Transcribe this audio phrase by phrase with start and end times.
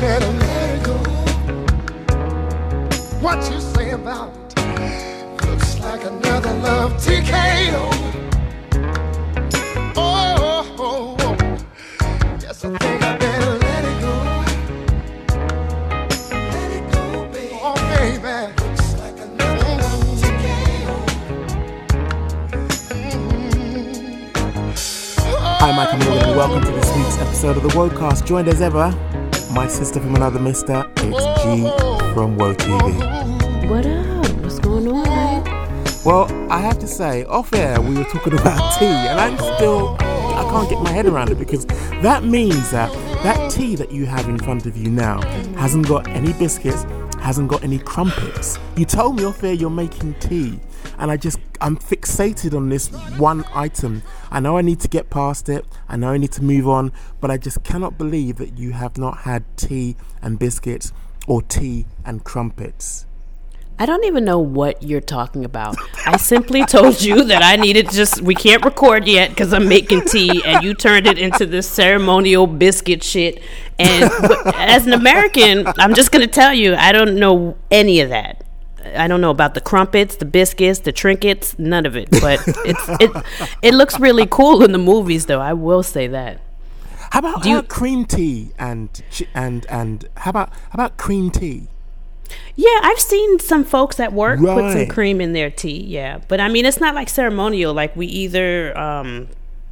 [0.00, 0.94] better let it go.
[3.20, 7.90] What you say about it looks like another love TKO.
[9.96, 11.36] Oh, oh, oh.
[12.40, 14.14] yes, I think I better let it go.
[16.30, 17.02] Let it go,
[17.32, 17.58] baby.
[17.60, 18.36] Oh, baby.
[18.62, 20.04] Looks like another love
[22.92, 23.48] mm-hmm.
[25.58, 28.24] Hi, Mike and Morgan, and welcome to this week's episode of the Wocast.
[28.24, 28.94] Joined as ever,
[29.50, 31.68] my sister from another mister, it's G
[32.12, 33.68] from Woe TV.
[33.68, 34.36] What up?
[34.42, 35.44] What's going on, man?
[36.04, 39.96] Well, I have to say, off air, we were talking about tea, and I'm still,
[40.00, 41.66] I can't get my head around it because
[42.02, 42.92] that means that
[43.22, 45.20] that tea that you have in front of you now
[45.56, 46.84] hasn't got any biscuits,
[47.20, 48.58] hasn't got any crumpets.
[48.76, 50.60] You told me off air you're making tea,
[50.98, 54.02] and I just, I'm fixated on this one item.
[54.30, 56.92] I know I need to get past it, I know I need to move on,
[57.20, 60.92] but I just cannot believe that you have not had tea and biscuits
[61.26, 63.06] or tea and crumpets.
[63.80, 65.76] I don't even know what you're talking about.
[66.04, 70.02] I simply told you that I needed just, we can't record yet because I'm making
[70.06, 73.40] tea, and you turned it into this ceremonial biscuit shit.
[73.78, 74.10] And
[74.56, 78.42] as an American, I'm just to tell you, I don't know any of that.
[78.96, 82.08] I don't know about the crumpets, the biscuits, the trinkets, none of it.
[82.10, 83.10] But it's it
[83.62, 85.40] it looks really cool in the movies, though.
[85.40, 86.40] I will say that.
[87.10, 88.88] How about, Do you- uh, cream tea and
[89.34, 91.68] and and how about how about cream tea?
[92.56, 95.82] Yeah, I've seen some folks at work put some cream in their tea.
[95.84, 97.72] Yeah, but I mean, it's not like ceremonial.
[97.72, 99.28] Like we either um,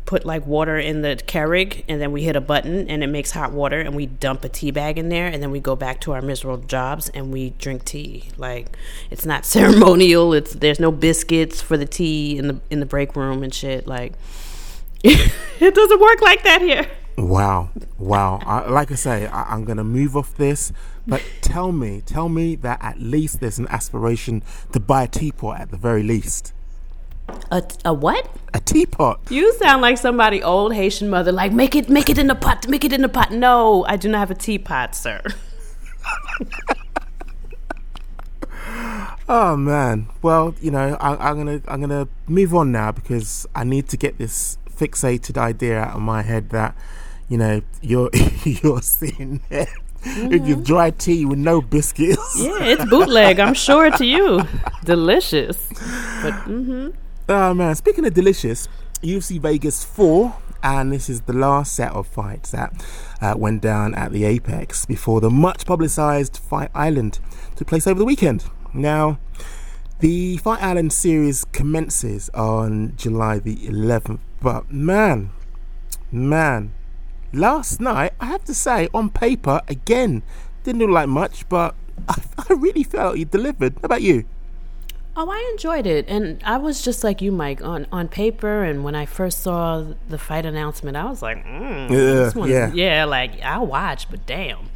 [0.06, 3.32] put like water in the Keurig and then we hit a button and it makes
[3.32, 6.00] hot water and we dump a tea bag in there and then we go back
[6.02, 8.30] to our miserable jobs and we drink tea.
[8.38, 8.76] Like
[9.10, 10.32] it's not ceremonial.
[10.32, 13.86] It's there's no biscuits for the tea in the in the break room and shit.
[13.86, 14.14] Like
[15.04, 16.86] it doesn't work like that here.
[17.18, 18.40] Wow, wow!
[18.44, 20.70] I, like I say, I, I'm gonna move off this,
[21.06, 25.58] but tell me, tell me that at least there's an aspiration to buy a teapot
[25.58, 26.52] at the very least.
[27.50, 28.28] A, a what?
[28.54, 29.20] A teapot.
[29.30, 31.32] You sound like somebody old Haitian mother.
[31.32, 33.32] Like make it, make it in the pot, make it in the pot.
[33.32, 35.22] No, I do not have a teapot, sir.
[39.28, 40.08] Oh man.
[40.22, 43.96] Well, you know, I, I'm gonna I'm gonna move on now because I need to
[43.96, 46.76] get this fixated idea out of my head that,
[47.28, 48.10] you know, you're
[48.44, 49.66] you're sitting there
[50.28, 52.36] with your dry tea with no biscuits.
[52.38, 53.40] Yeah, it's bootleg.
[53.40, 54.42] I'm sure to you,
[54.84, 55.56] delicious.
[56.22, 56.90] But mm-hmm.
[57.28, 58.68] Oh man, speaking of delicious,
[59.02, 60.32] UFC Vegas 4,
[60.62, 62.72] and this is the last set of fights that
[63.20, 67.18] uh, went down at the Apex before the much publicized Fight Island
[67.56, 68.44] took place over the weekend.
[68.72, 69.18] Now,
[69.98, 75.30] the Fight Island series commences on July the 11th, but man,
[76.12, 76.74] man,
[77.32, 80.22] last night, I have to say, on paper, again,
[80.62, 81.74] didn't look like much, but
[82.08, 83.72] I, I really felt he delivered.
[83.82, 84.26] How about you?
[85.16, 88.62] Oh, I enjoyed it, and I was just like you, Mike, on on paper.
[88.64, 92.76] And when I first saw the fight announcement, I was like, mm, this Yeah, one-
[92.76, 93.04] yeah.
[93.04, 94.68] like I'll watch, but damn,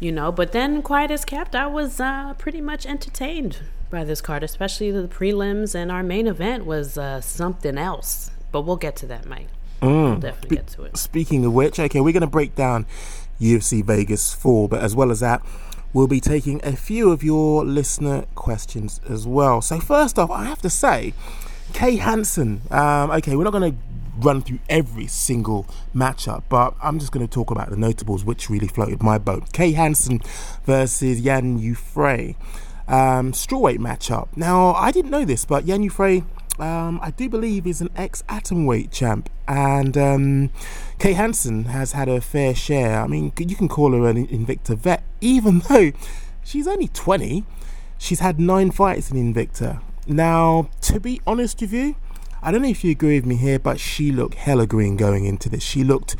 [0.00, 0.32] you know.
[0.32, 3.58] But then, quiet as kept, I was uh, pretty much entertained
[3.90, 8.30] by this card, especially the prelims, and our main event was uh, something else.
[8.50, 9.48] But we'll get to that, Mike.
[9.82, 10.96] We'll definitely get to it.
[10.96, 12.86] Speaking of which, okay, we're going to break down
[13.40, 15.42] UFC Vegas 4, but as well as that,
[15.92, 19.60] we'll be taking a few of your listener questions as well.
[19.60, 21.14] So, first off, I have to say,
[21.72, 23.78] Kay Hansen, um, okay, we're not going to
[24.18, 28.50] run through every single matchup, but I'm just going to talk about the notables which
[28.50, 29.52] really floated my boat.
[29.52, 30.20] Kay Hansen
[30.64, 32.36] versus Jinh Yu Frey.
[32.88, 34.28] Um, strawweight matchup.
[34.36, 36.24] Now, I didn't know this, but Jinh Yu Frey
[36.58, 40.50] um, I do believe is an ex atomweight champ, and um,
[40.98, 43.00] Kay Hansen has had her fair share.
[43.00, 45.92] I mean, you can call her an Invicta vet, even though
[46.44, 47.44] she's only 20.
[47.98, 49.80] She's had nine fights in Invicta.
[50.06, 51.94] Now, to be honest with you,
[52.42, 55.24] I don't know if you agree with me here, but she looked hella green going
[55.24, 55.62] into this.
[55.62, 56.16] She looked,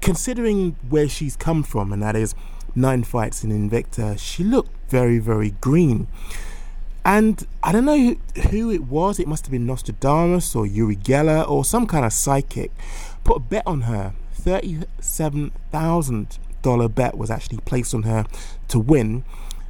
[0.00, 2.34] considering where she's come from, and that is
[2.74, 6.06] nine fights in Invicta, she looked very, very green.
[7.08, 8.16] And I don't know
[8.50, 9.18] who, it was.
[9.18, 12.70] It must have been Nostradamus or Uri Geller or some kind of psychic.
[13.24, 14.12] Put a bet on her.
[14.34, 18.26] Thirty-seven thousand dollar bet was actually placed on her
[18.68, 19.24] to win.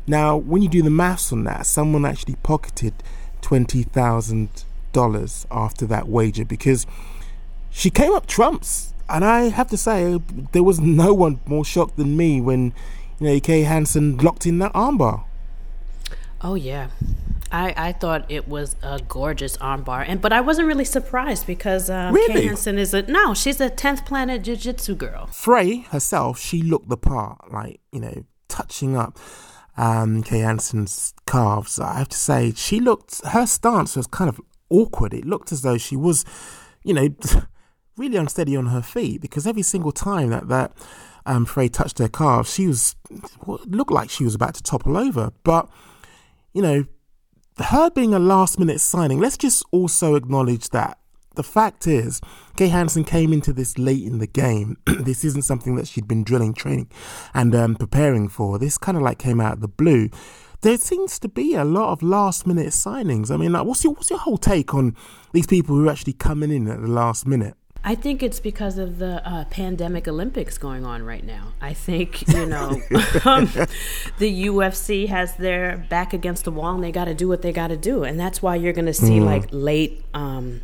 [0.04, 2.94] Now, when you do the maths on that, someone actually pocketed
[3.40, 6.86] twenty thousand dollars after that wager because
[7.70, 8.92] she came up trumps.
[9.08, 10.20] And I have to say,
[10.50, 12.72] there was no one more shocked than me when,
[13.20, 15.22] you know, Kay Hansen locked in that armbar.
[16.40, 16.88] Oh yeah,
[17.52, 21.90] I I thought it was a gorgeous armbar, and but I wasn't really surprised because
[21.90, 22.42] um, Really?
[22.42, 25.26] Kay Hansen is a no, she's a tenth planet jiu-jitsu girl.
[25.26, 29.18] Frey herself, she looked the part, like, you know, touching up
[29.78, 33.24] um, Kay Hansen's calves, I have to say she looked.
[33.24, 35.14] Her stance was kind of awkward.
[35.14, 36.24] It looked as though she was,
[36.82, 37.08] you know,
[37.96, 40.72] really unsteady on her feet because every single time that that
[41.26, 42.96] um, Frey touched her calves, she was
[43.46, 45.30] looked like she was about to topple over.
[45.44, 45.68] But
[46.52, 46.84] you know,
[47.66, 50.98] her being a last minute signing, let's just also acknowledge that
[51.38, 52.20] the fact is,
[52.56, 54.76] Kay Hansen came into this late in the game.
[54.86, 56.90] this isn't something that she'd been drilling, training,
[57.32, 58.58] and um, preparing for.
[58.58, 60.10] This kind of like came out of the blue.
[60.62, 63.30] There seems to be a lot of last minute signings.
[63.30, 64.96] I mean, like, what's your what's your whole take on
[65.32, 67.54] these people who are actually coming in at the last minute?
[67.84, 71.52] I think it's because of the uh, pandemic Olympics going on right now.
[71.60, 72.70] I think, you know,
[73.24, 73.46] um,
[74.18, 77.52] the UFC has their back against the wall and they got to do what they
[77.52, 78.02] got to do.
[78.02, 79.24] And that's why you're going to see mm.
[79.24, 80.60] like late um,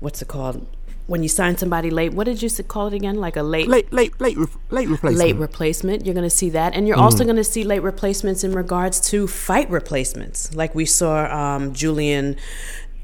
[0.00, 0.66] what's it called?
[1.06, 3.14] When you sign somebody late, what did you call it again?
[3.16, 5.18] Like a late, late, late, late, re- late replacement.
[5.18, 6.04] Late replacement.
[6.04, 7.02] You're going to see that, and you're mm.
[7.02, 11.72] also going to see late replacements in regards to fight replacements, like we saw um,
[11.72, 12.34] Julian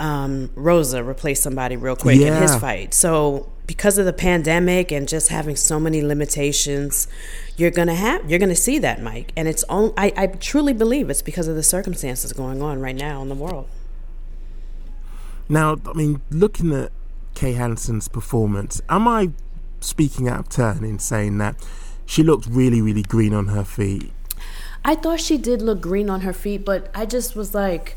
[0.03, 2.35] um, Rosa replace somebody real quick yeah.
[2.35, 2.93] in his fight.
[2.93, 7.07] So because of the pandemic and just having so many limitations,
[7.57, 9.33] you're gonna have you're gonna see that, Mike.
[9.37, 9.95] And it's on.
[9.97, 13.37] I, I truly believe it's because of the circumstances going on right now in the
[13.37, 13.69] world.
[15.49, 16.91] Now, I mean, looking at
[17.35, 19.31] Kay Hansen's performance, am I
[19.81, 21.57] speaking out of turn in saying that
[22.07, 24.11] she looked really, really green on her feet?
[24.85, 27.97] I thought she did look green on her feet, but I just was like,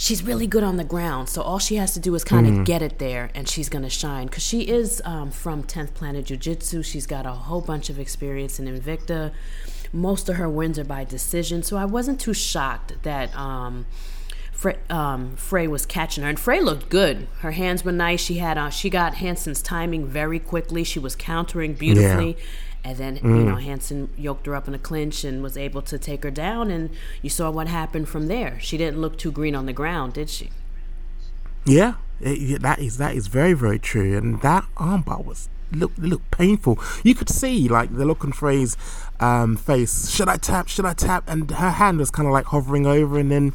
[0.00, 1.28] she's really good on the ground.
[1.28, 2.64] So all she has to do is kind of mm.
[2.64, 4.26] get it there, and she's going to shine.
[4.26, 6.82] Because she is um, from 10th Planet Jiu Jitsu.
[6.82, 9.32] She's got a whole bunch of experience in Invicta.
[9.92, 11.62] Most of her wins are by decision.
[11.62, 13.36] So I wasn't too shocked that.
[13.36, 13.86] Um,
[14.52, 17.28] Frey, um, Frey was catching her, and Frey looked good.
[17.38, 18.20] Her hands were nice.
[18.20, 20.84] She had uh, she got Hansen's timing very quickly.
[20.84, 22.44] She was countering beautifully, yeah.
[22.84, 23.38] And then mm.
[23.38, 26.30] you know Hansen yoked her up in a clinch and was able to take her
[26.30, 26.70] down.
[26.70, 26.90] And
[27.22, 28.58] you saw what happened from there.
[28.60, 30.50] She didn't look too green on the ground, did she?
[31.64, 34.16] Yeah, it, that is that is very very true.
[34.16, 36.78] And that armbar was look look painful.
[37.04, 38.76] You could see like the look on Frey's
[39.20, 40.10] um, face.
[40.10, 40.68] Should I tap?
[40.68, 41.24] Should I tap?
[41.28, 43.52] And her hand was kind of like hovering over, and then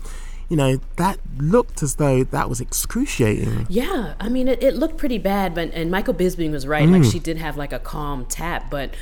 [0.50, 3.68] you know, that looked as though that was excruciating.
[3.70, 6.88] Yeah, I mean, it, it looked pretty bad, but and Michael Bisping was right.
[6.88, 7.02] Mm.
[7.02, 8.94] Like she did have like a calm tap, but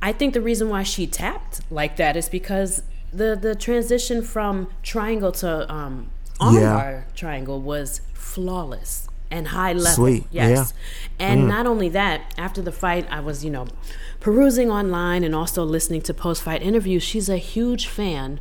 [0.00, 4.68] I think the reason why she tapped like that is because the the transition from
[4.82, 7.02] triangle to um, armbar yeah.
[7.14, 10.04] triangle was flawless and high level.
[10.04, 10.24] Sweet.
[10.30, 10.72] Yes.
[11.18, 11.26] Yeah.
[11.26, 11.48] And mm.
[11.48, 13.66] not only that, after the fight, I was, you know,
[14.20, 17.02] perusing online and also listening to post fight interviews.
[17.02, 18.40] She's a huge fan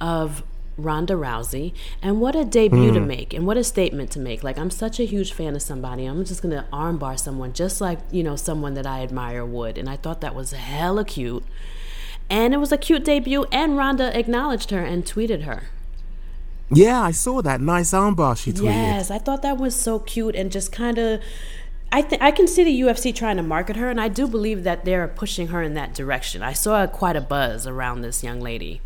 [0.00, 0.42] of
[0.84, 1.72] Ronda Rousey,
[2.02, 2.94] and what a debut mm.
[2.94, 4.42] to make, and what a statement to make.
[4.42, 6.06] Like, I'm such a huge fan of somebody.
[6.06, 9.88] I'm just gonna armbar someone just like you know someone that I admire would, and
[9.88, 11.44] I thought that was hella cute.
[12.28, 15.64] And it was a cute debut, and Ronda acknowledged her and tweeted her.
[16.72, 18.64] Yeah, I saw that nice armbar she tweeted.
[18.64, 21.20] Yes, I thought that was so cute and just kind of.
[21.92, 24.62] I think I can see the UFC trying to market her, and I do believe
[24.62, 26.40] that they're pushing her in that direction.
[26.40, 28.80] I saw quite a buzz around this young lady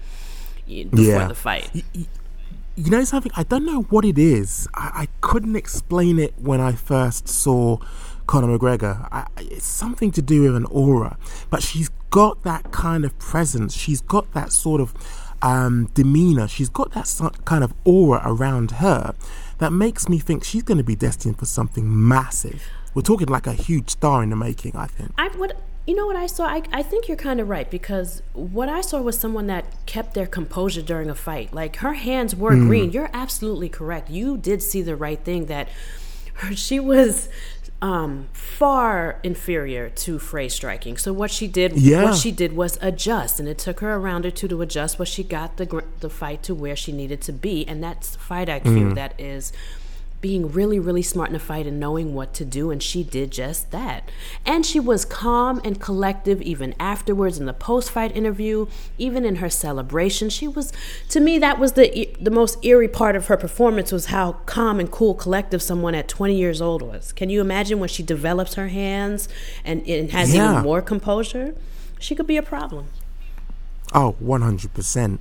[0.66, 1.28] before yeah.
[1.28, 1.70] the fight.
[1.72, 2.06] You,
[2.76, 3.32] you know something?
[3.37, 4.69] I don't know what it is.
[4.75, 7.78] I, I couldn't explain it when I first saw
[8.26, 9.08] Conor McGregor.
[9.12, 11.16] I, it's something to do with an aura,
[11.50, 13.75] but she's got that kind of presence.
[13.75, 14.94] She's got that sort of
[15.43, 16.48] um, demeanor.
[16.48, 19.15] She's got that kind of aura around her
[19.58, 22.67] that makes me think she's going to be destined for something massive.
[22.94, 24.77] We're talking like a huge star in the making.
[24.77, 25.12] I think.
[25.19, 26.46] I would you know what I saw?
[26.46, 30.14] I, I think you're kind of right because what I saw was someone that kept
[30.14, 31.53] their composure during a fight.
[31.53, 32.67] Like her hands were mm.
[32.67, 32.91] green.
[32.91, 34.08] You're absolutely correct.
[34.10, 35.69] You did see the right thing that
[36.34, 37.29] her, she was
[37.82, 40.96] um, far inferior to Frey striking.
[40.96, 42.05] So what she did, yeah.
[42.05, 44.96] what she did was adjust, and it took her a round or two to adjust,
[44.96, 48.48] but she got the the fight to where she needed to be, and that's fight
[48.48, 48.62] IQ.
[48.64, 48.94] Mm.
[48.94, 49.53] That is
[50.24, 53.31] being really, really smart in a fight and knowing what to do, and she did
[53.31, 54.08] just that.
[54.46, 58.64] And she was calm and collective even afterwards in the post fight interview,
[58.96, 60.31] even in her celebration.
[60.31, 60.72] She was,
[61.10, 64.81] to me, that was the, the most eerie part of her performance was how calm
[64.81, 67.12] and cool, collective someone at 20 years old was.
[67.12, 69.28] Can you imagine when she develops her hands
[69.62, 70.52] and, and has yeah.
[70.52, 71.54] even more composure?
[71.98, 72.86] She could be a problem.
[73.93, 75.19] Oh, 100%.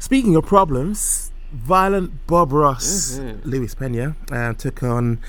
[0.00, 3.48] Speaking of problems, Violent Bob Ross, mm-hmm.
[3.48, 5.20] Luis Pena, uh, took on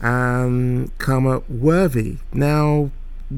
[0.00, 2.18] um, Khama Worthy.
[2.32, 2.90] Now,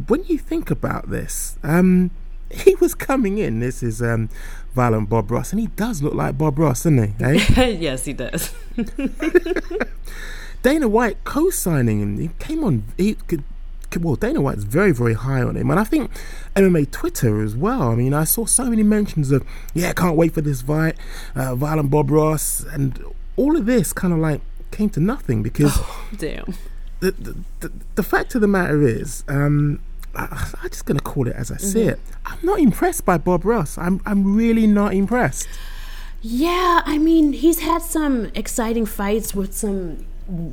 [0.08, 2.10] when you think about this, um,
[2.50, 3.60] he was coming in.
[3.60, 4.28] This is um,
[4.74, 7.24] Violent Bob Ross, and he does look like Bob Ross, doesn't he?
[7.24, 7.66] Eh?
[7.80, 8.54] yes, he does.
[10.62, 12.18] Dana White co-signing him.
[12.18, 12.84] He came on.
[12.96, 13.44] He could
[14.00, 16.10] well, Dana White's very, very high on him, and I think
[16.54, 17.82] MMA Twitter as well.
[17.82, 20.96] I mean, I saw so many mentions of, yeah, can't wait for this fight,
[21.34, 23.02] uh, Violent Bob Ross, and
[23.36, 24.40] all of this kind of like
[24.70, 25.78] came to nothing because
[26.16, 26.54] Damn.
[27.00, 29.80] the, the, the, the fact of the matter is, um,
[30.14, 32.00] I, I'm just going to call it as I see it.
[32.24, 33.78] I'm not impressed by Bob Ross.
[33.78, 35.48] I'm, I'm really not impressed.
[36.22, 40.06] Yeah, I mean, he's had some exciting fights with some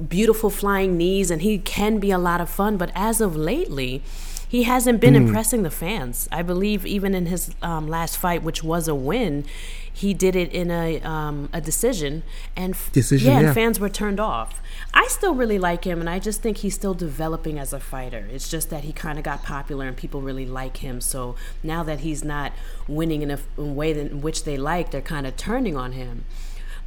[0.08, 2.78] beautiful flying knees, and he can be a lot of fun.
[2.78, 4.04] But as of lately,
[4.48, 6.30] he hasn't been impressing the fans.
[6.32, 9.46] I believe even in his um, last fight, which was a win,
[9.92, 12.22] he did it in a um, a decision,
[12.56, 13.46] and f- Decision, yeah, yeah.
[13.48, 14.62] and fans were turned off.
[14.94, 18.28] I still really like him, and I just think he's still developing as a fighter.
[18.32, 21.02] It's just that he kind of got popular, and people really like him.
[21.02, 22.54] So now that he's not
[22.88, 26.26] winning in a way that, in which they like, they're kind of turning on him.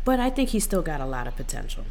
[0.05, 1.85] But I think he's still got a lot of potential.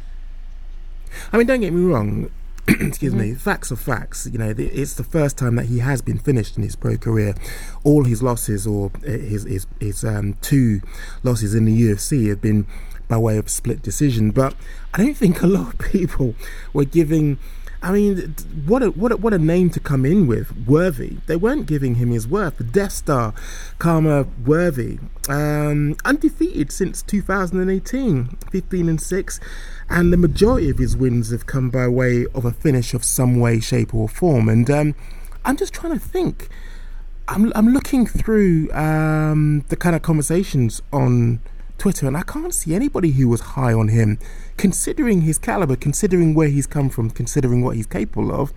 [1.32, 2.30] I mean, don't get me wrong.
[2.68, 3.34] excuse me.
[3.34, 4.26] Facts are facts.
[4.30, 7.34] You know, it's the first time that he has been finished in his pro career.
[7.84, 10.80] All his losses, or uh, his his, his um, two
[11.22, 12.66] losses in the UFC, have been
[13.08, 14.32] by way of split decision.
[14.32, 14.54] But
[14.94, 16.34] I don't think a lot of people
[16.72, 17.38] were giving.
[17.86, 18.34] I mean,
[18.66, 21.18] what a what a, what a name to come in with, Worthy.
[21.26, 22.58] They weren't giving him his worth.
[22.58, 23.32] The Death Star,
[23.78, 29.38] Khama Worthy, um, undefeated since 2018, 15 and six,
[29.88, 33.38] and the majority of his wins have come by way of a finish of some
[33.38, 34.48] way, shape, or form.
[34.48, 34.96] And um,
[35.44, 36.48] I'm just trying to think.
[37.28, 41.38] I'm I'm looking through um, the kind of conversations on
[41.78, 44.18] Twitter, and I can't see anybody who was high on him,
[44.56, 48.52] considering his caliber, considering where he's come from, considering what he's capable of.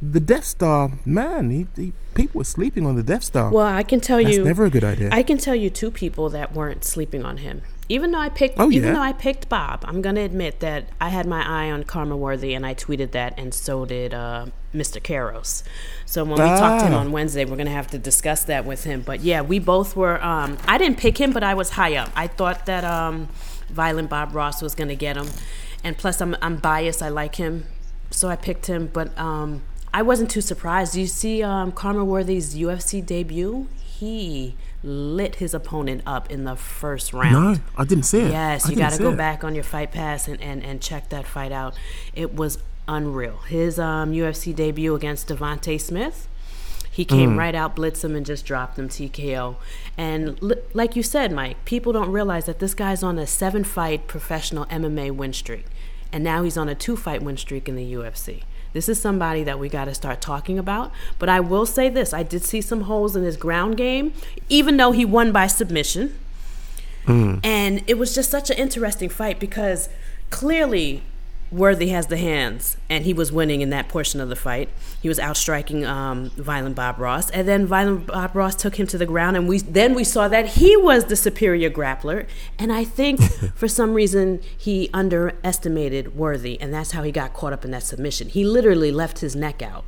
[0.00, 3.52] The Death Star, man, he, he, people were sleeping on the Death Star.
[3.52, 5.10] Well, I can tell you That's you, never a good idea.
[5.12, 7.62] I can tell you two people that weren't sleeping on him.
[7.88, 8.94] Even though I picked, Oh, even yeah?
[8.94, 12.54] though I picked Bob, I'm gonna admit that I had my eye on Khama Worthy,
[12.54, 15.00] and I tweeted that, and so did uh, Mr.
[15.00, 15.62] Kairos.
[16.06, 16.98] So when we talked to him Ah.
[17.00, 19.02] on Wednesday, we're gonna have to discuss that with him.
[19.02, 20.22] But yeah, we both were.
[20.24, 22.10] Um, I didn't pick him, but I was high up.
[22.16, 23.28] I thought that um,
[23.72, 25.28] Violent Bob Ross was gonna get him,
[25.82, 27.02] and plus I'm I'm biased.
[27.02, 27.66] I like him,
[28.10, 28.88] so I picked him.
[28.92, 29.62] But um,
[29.92, 30.96] I wasn't too surprised.
[30.96, 33.68] You see um, Khama Worthy's UFC debut?
[33.82, 37.58] He lit his opponent up in the first round.
[37.58, 38.32] no, I didn't see it.
[38.32, 39.16] Yes, I you got to go it.
[39.16, 41.78] back on your Fight Pass and, and, and check that fight out.
[42.14, 43.38] It was unreal.
[43.48, 46.28] His um, UFC debut against Devonte Smith,
[46.92, 47.08] he Mm.
[47.08, 49.56] came right out, blitzed him, and just dropped him TKO.
[49.96, 53.64] And li- like you said, Mike, people don't realize that this guy's on a seven
[53.64, 55.64] fight professional MMA win streak.
[56.12, 58.42] And now he's on a two fight win streak in the UFC.
[58.74, 60.92] This is somebody that we got to start talking about.
[61.18, 64.12] But I will say this I did see some holes in his ground game,
[64.50, 66.14] even though he won by submission.
[67.06, 69.88] And it was just such an interesting fight because
[70.30, 71.02] clearly
[71.52, 74.70] Worthy has the hands, and he was winning in that portion of the fight.
[75.02, 78.96] He was outstriking um, Violent Bob Ross, and then Violent Bob Ross took him to
[78.96, 82.26] the ground, and we then we saw that he was the superior grappler.
[82.58, 83.20] And I think
[83.54, 87.82] for some reason he underestimated Worthy, and that's how he got caught up in that
[87.82, 88.28] submission.
[88.28, 89.84] He literally left his neck out.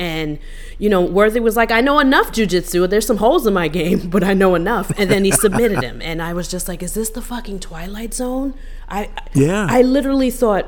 [0.00, 0.38] And,
[0.78, 2.88] you know, Worthy was like, I know enough jujitsu.
[2.88, 4.92] There's some holes in my game, but I know enough.
[4.96, 6.00] And then he submitted him.
[6.00, 8.54] And I was just like, is this the fucking Twilight Zone?
[8.88, 9.66] I, I- Yeah.
[9.68, 10.66] I literally thought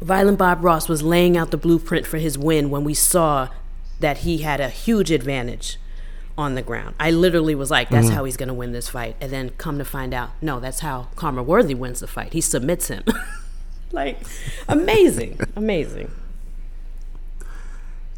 [0.00, 3.48] Violent Bob Ross was laying out the blueprint for his win when we saw
[4.00, 5.78] that he had a huge advantage
[6.38, 6.94] on the ground.
[7.00, 9.16] I literally was like, that's how he's going to win this fight.
[9.20, 12.34] And then come to find out, no, that's how Khama Worthy wins the fight.
[12.34, 13.04] He submits him.
[13.92, 14.20] like,
[14.68, 15.40] amazing.
[15.56, 16.10] Amazing.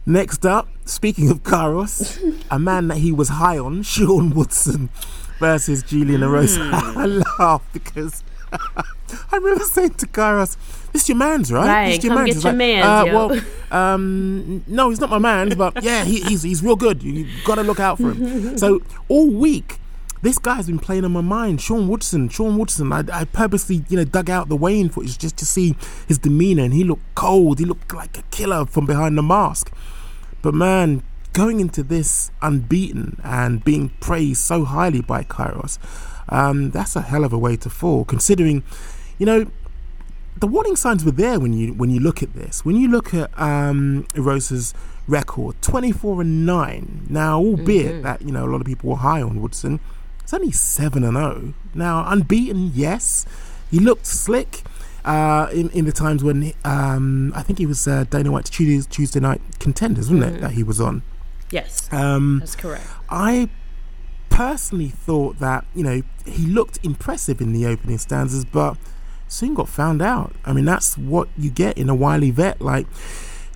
[0.04, 4.88] Next up, speaking of Kairos, a man that he was high on, Sean Woodson
[5.38, 6.70] versus Julian Erosa.
[6.70, 6.98] Hmm.
[6.98, 7.06] I
[7.38, 10.56] laugh because I remember saying to Kairos,
[10.92, 11.66] "This is your man's, right?
[11.66, 13.40] Right, This is come get He's your mans, uh, yo." Well,
[13.70, 17.02] um, no, he's not my man's, but yeah, he, he's he's real good.
[17.02, 18.58] You, you got to look out for him.
[18.58, 19.78] so all week.
[20.20, 21.60] This guy's been playing on my mind.
[21.60, 22.92] Sean Woodson, Sean Woodson.
[22.92, 25.76] I, I purposely, you know, dug out the weighing footage just to see
[26.08, 27.60] his demeanor, and he looked cold.
[27.60, 29.72] He looked like a killer from behind the mask.
[30.42, 35.78] But man, going into this unbeaten and being praised so highly by Kairos,
[36.28, 38.04] um, that's a hell of a way to fall.
[38.04, 38.62] Considering,
[39.18, 39.50] you know,
[40.36, 42.64] the warning signs were there when you when you look at this.
[42.64, 44.74] When you look at um, Erosa's
[45.06, 47.06] record, twenty four and nine.
[47.08, 49.80] Now, albeit that you know a lot of people were high on Woodson,
[50.22, 51.54] it's only seven and zero.
[51.74, 53.26] Now, unbeaten, yes,
[53.70, 54.62] he looked slick.
[55.04, 58.90] Uh, in, in the times when um, I think he was uh, Dana White's Tuesday,
[58.90, 61.02] Tuesday night contenders, wasn't it, that he was on?
[61.50, 62.84] Yes, Um, that's correct.
[63.08, 63.48] I
[64.38, 68.76] personally thought that you know he looked impressive in the opening stanzas, but
[69.26, 70.32] soon got found out.
[70.44, 72.86] I mean, that's what you get in a wily vet like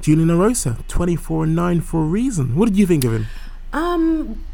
[0.00, 2.56] Julian Erosa, 24 and 9 for a reason.
[2.56, 3.26] What did you think of him?
[3.72, 4.44] Um,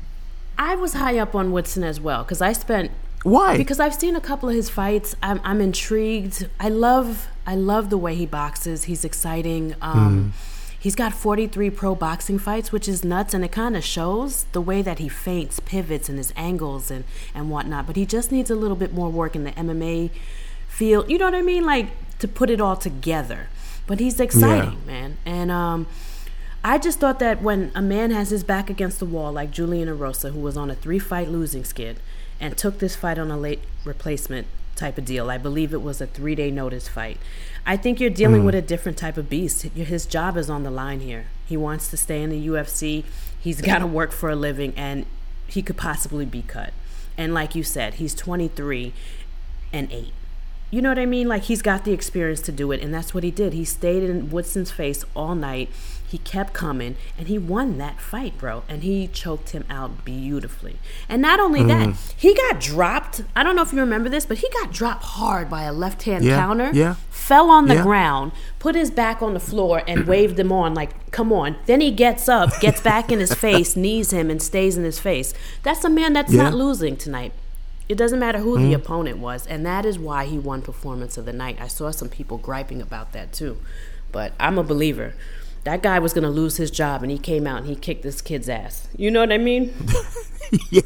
[0.58, 2.90] I was high up on Woodson as well because I spent
[3.23, 3.56] Why?
[3.56, 5.16] because I've seen a couple of his fights.
[5.23, 6.47] I'm, I'm intrigued.
[6.61, 8.85] I love I love the way he boxes.
[8.85, 9.76] He's exciting.
[9.80, 10.35] Um,
[10.80, 14.61] He's got 43 pro boxing fights, which is nuts, and it kind of shows the
[14.61, 17.04] way that he feints, pivots, and his angles and
[17.35, 17.87] and whatnot.
[17.87, 20.11] But he just needs a little bit more work in the MMA
[20.68, 21.11] field.
[21.11, 21.64] You know what I mean?
[21.64, 21.88] Like
[22.20, 23.49] to put it all together.
[23.87, 25.16] But he's exciting, man.
[25.25, 25.87] And um,
[26.62, 29.88] I just thought that when a man has his back against the wall, like Julian
[29.88, 31.99] Erosa, who was on a three fight losing skid
[32.38, 36.00] and took this fight on a late replacement type of deal, I believe it was
[36.00, 37.18] a three day notice fight.
[37.68, 38.58] I think you're dealing with mm.
[38.58, 39.60] a different type of beast.
[39.62, 41.26] His job is on the line here.
[41.44, 43.04] He wants to stay in the UFC,
[43.38, 45.04] he's got to work for a living, and
[45.46, 46.72] he could possibly be cut.
[47.18, 48.94] And like you said, he's 23
[49.70, 50.12] and 8.
[50.70, 51.28] You know what I mean?
[51.28, 53.52] Like he's got the experience to do it, and that's what he did.
[53.52, 55.68] He stayed in Woodson's face all night.
[56.08, 58.62] He kept coming, and he won that fight, bro.
[58.66, 60.78] And he choked him out beautifully.
[61.06, 62.12] And not only that, mm.
[62.16, 63.22] he got dropped.
[63.36, 66.04] I don't know if you remember this, but he got dropped hard by a left
[66.04, 66.70] hand Yeah, counter.
[66.72, 66.94] yeah.
[67.10, 67.82] Fell on the Yeah.
[67.82, 71.82] ground, put his back on the floor, and waved him on like, "Come on." Then
[71.82, 75.34] he gets up, gets back in his face, knees him, and stays in his face.
[75.62, 76.44] That's a man that's Yeah.
[76.44, 77.32] not losing tonight.
[77.86, 78.76] It doesn't matter who the mm.
[78.76, 81.58] opponent was, and that is why he won performance of the night.
[81.60, 83.58] I saw some people griping about that too,
[84.10, 85.12] but I'm a believer.
[85.68, 88.22] That guy was gonna lose his job, and he came out and he kicked this
[88.22, 88.88] kid's ass.
[88.96, 89.75] You know what I mean?
[90.70, 90.80] yeah.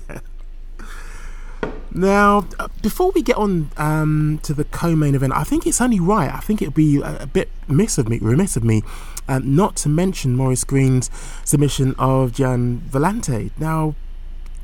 [1.93, 6.01] Now, uh, before we get on um, to the co-main event, I think it's only
[6.01, 6.35] right.
[6.35, 8.83] I think it would be a, a bit miss of me, remiss of me,
[9.29, 11.11] um, not to mention Maurice Greene's
[11.45, 13.53] submission of Gian Villante.
[13.61, 13.95] Now,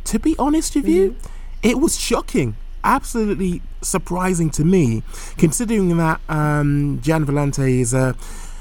[0.02, 1.14] to be honest with you,
[1.62, 5.04] it was shocking, absolutely surprising to me,
[5.36, 8.16] considering that um, Gian Villante is a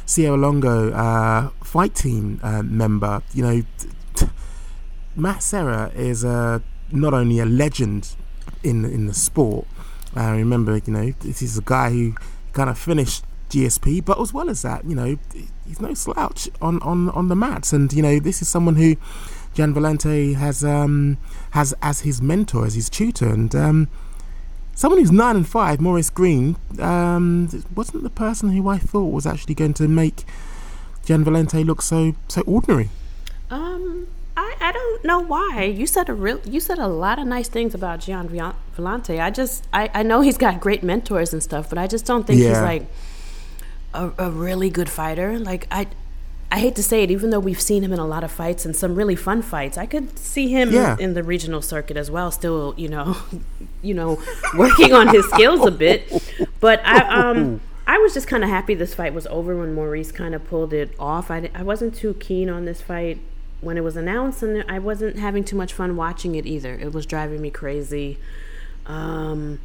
[0.07, 3.21] Serra Longo uh, fight team uh, member.
[3.33, 4.27] You know, t- t-
[5.17, 6.59] Matt Serra is uh,
[6.91, 8.15] not only a legend
[8.63, 9.67] in in the sport.
[10.15, 12.15] I remember, you know, this is a guy who
[12.53, 15.19] kind of finished GSP, but as well as that, you know,
[15.67, 18.95] he's no slouch on on on the mats, and you know, this is someone who
[19.53, 21.17] Gian Villante has um
[21.51, 23.89] has as his mentor, as his tutor, and um.
[24.77, 29.25] Someone who's nine and five, Maurice Greene, um, wasn't the person who I thought was
[29.25, 30.23] actually going to make
[31.03, 32.91] Gian Villante look so so ordinary.
[33.49, 35.63] Um, I, I don't know why.
[35.63, 39.19] You said a real you said a lot of nice things about Gian Villante.
[39.19, 42.27] I just I, I know he's got great mentors and stuff, but I just don't
[42.27, 42.85] think he's like
[43.95, 45.39] a, a really good fighter.
[45.39, 45.87] Like I
[46.49, 48.65] I hate to say it, even though we've seen him in a lot of fights
[48.65, 50.95] and some really fun fights, I could see him Yeah.
[50.97, 52.31] in the regional circuit as well.
[52.31, 53.17] Still, you know,
[53.81, 54.17] you know,
[54.57, 56.10] working on his skills a bit.
[56.62, 60.12] But I um I was just kind of happy this fight was over when Maurice
[60.12, 61.29] kind of pulled it off.
[61.31, 63.19] I, I wasn't too keen on this fight
[63.62, 66.73] when it was announced, and I wasn't having too much fun watching it either.
[66.75, 68.17] It was driving me crazy.
[68.86, 69.60] Um,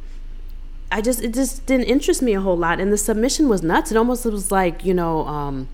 [0.91, 3.89] I just it just didn't interest me a whole lot, and the submission was nuts.
[3.91, 5.25] It almost was like you know.
[5.27, 5.69] Um,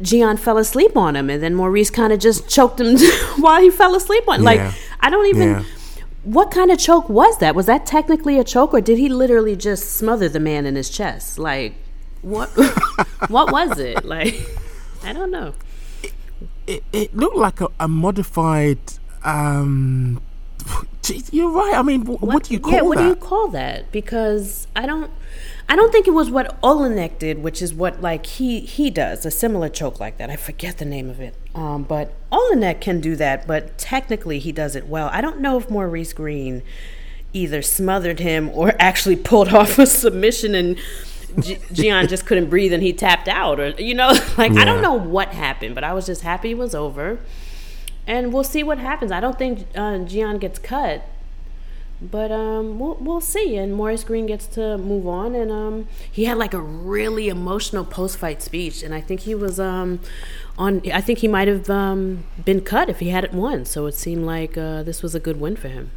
[0.00, 2.98] Gian fell asleep on him, and then Maurice kind of just choked him
[3.38, 4.40] while he fell asleep on.
[4.40, 4.44] Yeah.
[4.44, 5.48] Like I don't even.
[5.48, 5.64] Yeah.
[6.24, 7.54] What kind of choke was that?
[7.54, 10.90] Was that technically a choke, or did he literally just smother the man in his
[10.90, 11.38] chest?
[11.38, 11.74] Like
[12.22, 12.48] what?
[13.28, 14.04] what was it?
[14.04, 14.34] Like
[15.04, 15.54] I don't know.
[16.66, 18.78] it, it looked like a, a modified.
[19.24, 20.20] Um,
[21.32, 21.74] you're right.
[21.74, 23.04] I mean, wh- what, do you call yeah, what that?
[23.04, 23.90] do you call that?
[23.92, 25.10] Because I don't,
[25.70, 29.26] I don't think it was what Oleinik did, which is what like he he does
[29.26, 30.30] a similar choke like that.
[30.30, 31.34] I forget the name of it.
[31.54, 35.10] Um, but Oleinik can do that, but technically he does it well.
[35.12, 36.62] I don't know if Maurice Greene
[37.34, 40.78] either smothered him or actually pulled off a submission and.
[41.38, 44.80] G- Gian just couldn't breathe and he tapped out, or you know, like I don't
[44.80, 47.20] know what happened, but I was just happy it was over,
[48.06, 49.12] and we'll see what happens.
[49.12, 51.06] I don't think uh, Gian gets cut,
[52.00, 53.56] but um, we'll we'll see.
[53.56, 57.84] And Maurice Greene gets to move on, and um, he had like a really emotional
[57.84, 60.00] post fight speech, and I think he was um,
[60.56, 60.82] on.
[60.92, 63.64] I think he might have um, been cut if he hadn't won.
[63.64, 65.90] So it seemed like uh, this was a good win for him.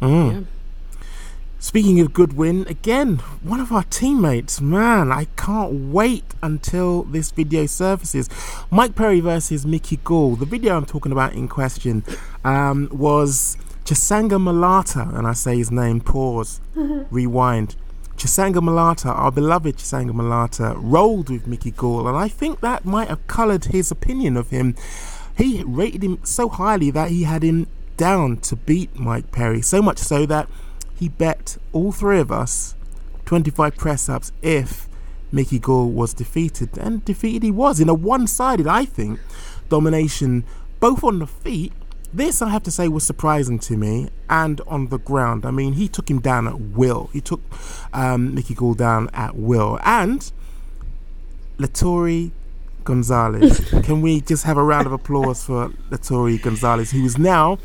[0.00, 0.32] Mm.
[0.32, 0.40] Yeah.
[1.64, 7.30] Speaking of good win, again, one of our teammates, man, I can't wait until this
[7.30, 8.28] video surfaces.
[8.70, 10.36] Mike Perry versus Mickey Gall.
[10.36, 12.04] The video I'm talking about in question
[12.44, 17.14] um, was Chisanga Malata, and I say his name, pause, mm-hmm.
[17.14, 17.76] rewind.
[18.16, 23.08] Chisanga Malata, our beloved Chisanga Malata, rolled with Mickey Gall, and I think that might
[23.08, 24.74] have coloured his opinion of him.
[25.36, 27.66] He rated him so highly that he had him
[27.96, 30.48] down to beat Mike Perry, so much so that
[30.96, 32.74] he bet all three of us
[33.26, 34.88] 25 press ups if
[35.32, 39.20] Mickey Gall was defeated, and defeated he was in a one-sided, I think,
[39.68, 40.44] domination,
[40.78, 41.72] both on the feet.
[42.14, 45.44] This, I have to say, was surprising to me, and on the ground.
[45.44, 47.10] I mean, he took him down at will.
[47.12, 47.40] He took
[47.92, 50.30] um, Mickey Gall down at will, and
[51.58, 52.30] Latory
[52.84, 53.68] Gonzalez.
[53.82, 57.58] Can we just have a round of applause for Latory Gonzalez, who is now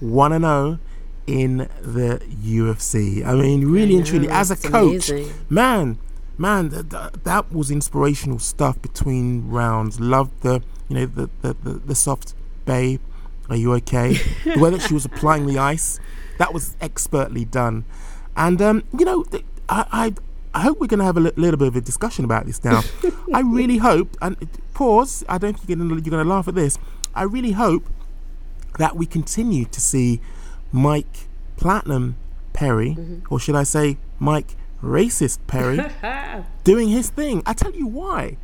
[0.00, 0.78] one and zero
[1.28, 3.24] in the UFC?
[3.24, 5.32] I mean, really and truly, as a coach, amazing.
[5.48, 5.98] man,
[6.36, 10.00] man, th- th- that was inspirational stuff between rounds.
[10.00, 13.00] Loved the, you know, the the, the, the soft babe.
[13.50, 14.14] Are you okay?
[14.44, 16.00] the way that she was applying the ice,
[16.38, 17.84] that was expertly done.
[18.36, 19.24] And um, you know,
[19.68, 20.14] I, I
[20.52, 22.64] I hope we're going to have a li- little bit of a discussion about this
[22.64, 22.82] now.
[23.34, 24.36] I really hope, and
[24.74, 26.78] pause, I don't think you're going to laugh at this.
[27.14, 27.86] I really hope
[28.78, 30.20] that we continue to see
[30.72, 32.16] Mike Platinum
[32.52, 33.32] Perry, mm-hmm.
[33.32, 35.80] or should I say Mike Racist Perry,
[36.64, 37.42] doing his thing.
[37.46, 38.36] I tell you why.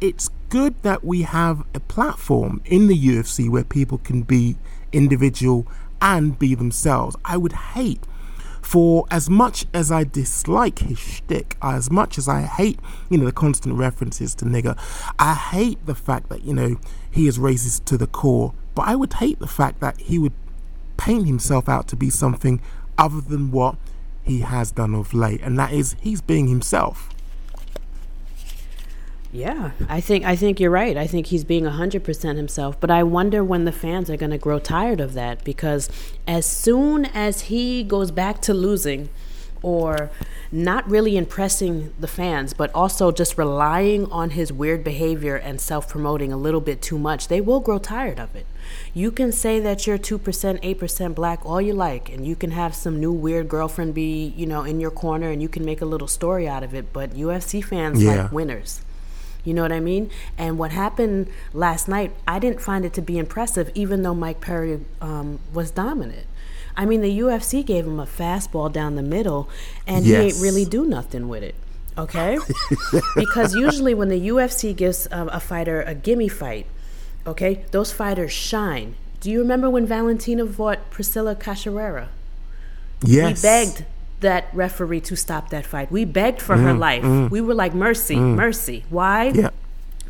[0.00, 4.56] It's good that we have a platform in the UFC where people can be
[4.92, 5.66] individual
[6.00, 7.16] and be themselves.
[7.24, 8.02] I would hate
[8.62, 13.24] for as much as I dislike his shtick, as much as I hate, you know,
[13.24, 14.78] the constant references to nigger,
[15.18, 16.76] I hate the fact that, you know,
[17.10, 18.54] he is racist to the core.
[18.74, 20.32] But I would hate the fact that he would
[20.96, 22.60] paint himself out to be something
[22.96, 23.76] other than what
[24.22, 25.40] he has done of late.
[25.42, 27.08] And that is, he's being himself.
[29.32, 30.96] Yeah, I think I think you're right.
[30.96, 34.38] I think he's being 100% himself, but I wonder when the fans are going to
[34.38, 35.88] grow tired of that because
[36.26, 39.08] as soon as he goes back to losing
[39.62, 40.10] or
[40.50, 46.32] not really impressing the fans, but also just relying on his weird behavior and self-promoting
[46.32, 48.46] a little bit too much, they will grow tired of it.
[48.94, 52.74] You can say that you're 2%, 8% black all you like and you can have
[52.74, 55.86] some new weird girlfriend be, you know, in your corner and you can make a
[55.86, 58.22] little story out of it, but UFC fans yeah.
[58.22, 58.80] like winners.
[59.44, 60.10] You know what I mean?
[60.36, 64.40] And what happened last night, I didn't find it to be impressive, even though Mike
[64.40, 66.26] Perry um, was dominant.
[66.76, 69.48] I mean, the UFC gave him a fastball down the middle,
[69.86, 70.18] and yes.
[70.18, 71.54] he ain't really do nothing with it.
[71.98, 72.38] Okay?
[73.16, 76.66] because usually when the UFC gives um, a fighter a gimme fight,
[77.26, 78.94] okay, those fighters shine.
[79.20, 82.08] Do you remember when Valentina fought Priscilla Cachoeira?
[83.02, 83.42] Yes.
[83.42, 83.84] We begged
[84.20, 85.90] that referee to stop that fight.
[85.90, 87.02] We begged for mm, her life.
[87.02, 88.34] Mm, we were like, mercy, mm.
[88.34, 88.84] mercy.
[88.88, 89.28] Why?
[89.28, 89.50] Yeah.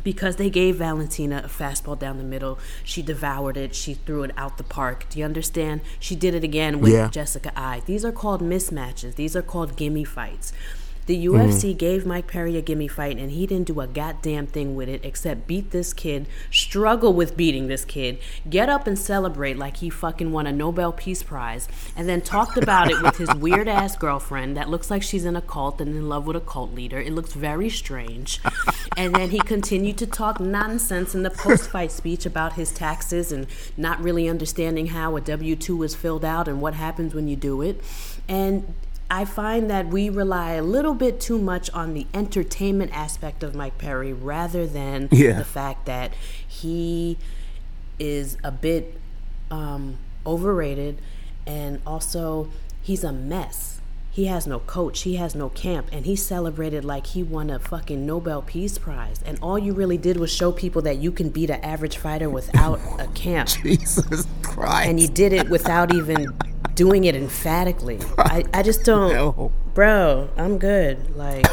[0.03, 2.57] Because they gave Valentina a fastball down the middle.
[2.83, 3.75] She devoured it.
[3.75, 5.05] She threw it out the park.
[5.09, 5.81] Do you understand?
[5.99, 7.07] She did it again with yeah.
[7.09, 7.83] Jessica Eye.
[7.85, 9.15] These are called mismatches.
[9.15, 10.53] These are called gimme fights.
[11.11, 11.77] The UFC mm.
[11.77, 15.01] gave Mike Perry a gimme fight, and he didn't do a goddamn thing with it
[15.03, 18.17] except beat this kid, struggle with beating this kid,
[18.49, 22.55] get up and celebrate like he fucking won a Nobel Peace Prize, and then talked
[22.55, 25.93] about it with his weird ass girlfriend that looks like she's in a cult and
[25.97, 27.01] in love with a cult leader.
[27.01, 28.39] It looks very strange.
[28.95, 33.33] and then he continued to talk nonsense in the post fight speech about his taxes
[33.33, 37.27] and not really understanding how a W 2 is filled out and what happens when
[37.27, 37.81] you do it.
[38.29, 38.73] And
[39.11, 43.53] I find that we rely a little bit too much on the entertainment aspect of
[43.53, 45.33] Mike Perry rather than yeah.
[45.33, 46.13] the fact that
[46.47, 47.17] he
[47.99, 48.97] is a bit
[49.51, 50.97] um, overrated
[51.45, 52.49] and also
[52.81, 53.70] he's a mess.
[54.13, 57.59] He has no coach, he has no camp, and he celebrated like he won a
[57.59, 59.23] fucking Nobel Peace Prize.
[59.25, 62.29] And all you really did was show people that you can beat an average fighter
[62.29, 63.47] without a camp.
[63.63, 64.89] Jesus Christ.
[64.89, 66.27] And you did it without even
[66.75, 67.99] doing it emphatically.
[68.17, 69.53] I, I just don't, no.
[69.73, 70.29] bro.
[70.35, 71.15] I'm good.
[71.15, 71.47] Like,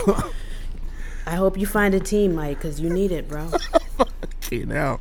[1.25, 3.47] I hope you find a team, Mike, because you need it, bro.
[3.99, 5.01] Fucking hell,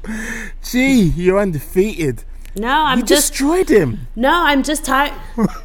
[0.61, 2.23] gee, you're undefeated.
[2.57, 4.07] No, I'm you just destroyed him.
[4.15, 5.13] No, I'm just tired.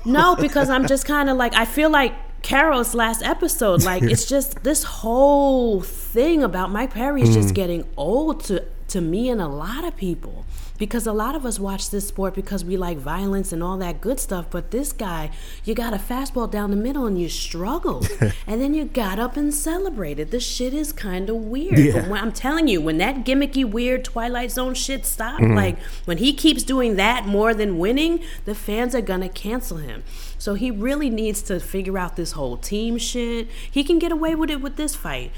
[0.04, 3.82] no, because I'm just kind of like I feel like Carol's last episode.
[3.92, 7.34] Like it's just this whole thing about Mike Perry is mm.
[7.34, 10.44] just getting old to to me and a lot of people
[10.82, 14.00] because a lot of us watch this sport because we like violence and all that
[14.00, 14.46] good stuff.
[14.50, 15.30] But this guy,
[15.64, 18.08] you got a fastball down the middle and you struggled,
[18.48, 20.32] and then you got up and celebrated.
[20.32, 21.78] This shit is kind of weird.
[21.78, 22.08] Yeah.
[22.08, 25.54] When, I'm telling you, when that gimmicky, weird Twilight Zone shit stopped, mm.
[25.54, 30.02] like when he keeps doing that more than winning, the fans are gonna cancel him.
[30.36, 33.46] So he really needs to figure out this whole team shit.
[33.70, 35.30] He can get away with it with this fight.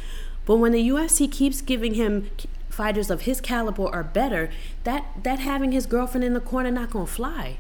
[0.47, 2.31] But when the UFC keeps giving him
[2.75, 4.51] fighters of his caliber are better,
[4.85, 7.57] that that having his girlfriend in the corner not gonna fly.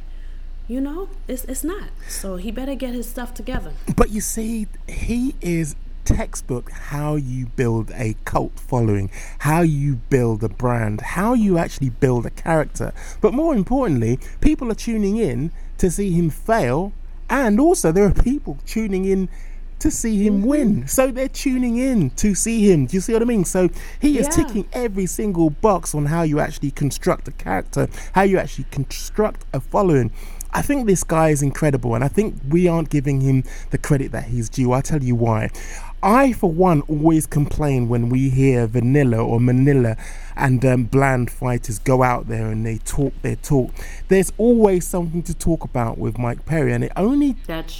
[0.67, 1.91] You know, it's it's not.
[2.09, 3.73] So he better get his stuff together.
[3.97, 10.45] But you see, he is textbook how you build a cult following, how you build
[10.45, 12.93] a brand, how you actually build a character.
[13.21, 16.93] But more importantly, people are tuning in to see him fail,
[17.31, 19.29] and also there are people tuning in
[19.79, 20.47] to see him mm-hmm.
[20.47, 20.89] win.
[20.89, 22.87] So they're tuning in to see him.
[22.87, 23.45] Do you see what I mean?
[23.45, 23.69] So
[24.01, 24.45] he is Yeah.
[24.45, 29.45] ticking every single box on how you actually construct a character, how you actually construct
[29.53, 30.11] a following.
[30.57, 34.13] I think this guy is incredible, and I think we aren't giving him the credit
[34.13, 34.71] that he's due.
[34.71, 35.51] I'll tell you why.
[36.05, 39.97] I, for one, always complain when we hear vanilla or manila
[40.37, 43.71] and um, bland fighters go out there and they talk their talk.
[44.09, 47.37] There's always something to talk about with Mike Perry, and it only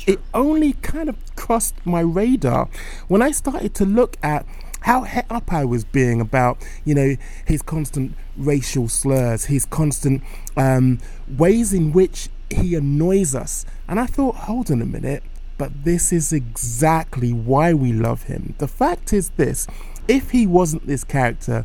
[0.07, 2.71] it only kind of crossed my radar
[3.09, 4.47] when I started to look at
[4.81, 10.23] how het up I was being about, you know, his constant racial slurs, his constant
[10.57, 13.67] um, ways in which he annoys us.
[13.87, 15.23] And I thought, hold on a minute,
[15.59, 18.55] but this is exactly why we love him.
[18.59, 19.67] The fact is this
[20.09, 21.65] if he wasn't this character,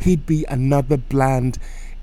[0.00, 1.58] he'd be another bland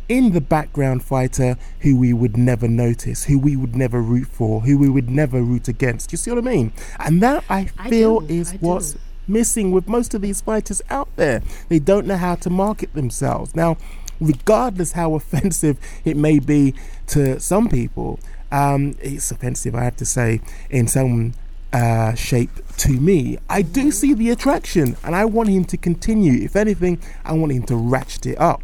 [0.09, 4.61] in the background fighter who we would never notice, who we would never root for,
[4.61, 6.11] who we would never root against.
[6.11, 6.71] You see what I mean?
[6.99, 8.99] And that I I feel do, is I what's do.
[9.27, 11.41] missing with most of these fighters out there.
[11.69, 13.55] They don't know how to market themselves.
[13.55, 13.77] Now,
[14.19, 16.73] regardless how offensive it may be
[17.07, 18.19] to some people,
[18.51, 21.33] um, it's offensive, I have to say, in some
[21.73, 23.37] uh, shape to me.
[23.49, 26.43] I do see the attraction and I want him to continue.
[26.43, 28.63] If anything, I want him to ratchet it up.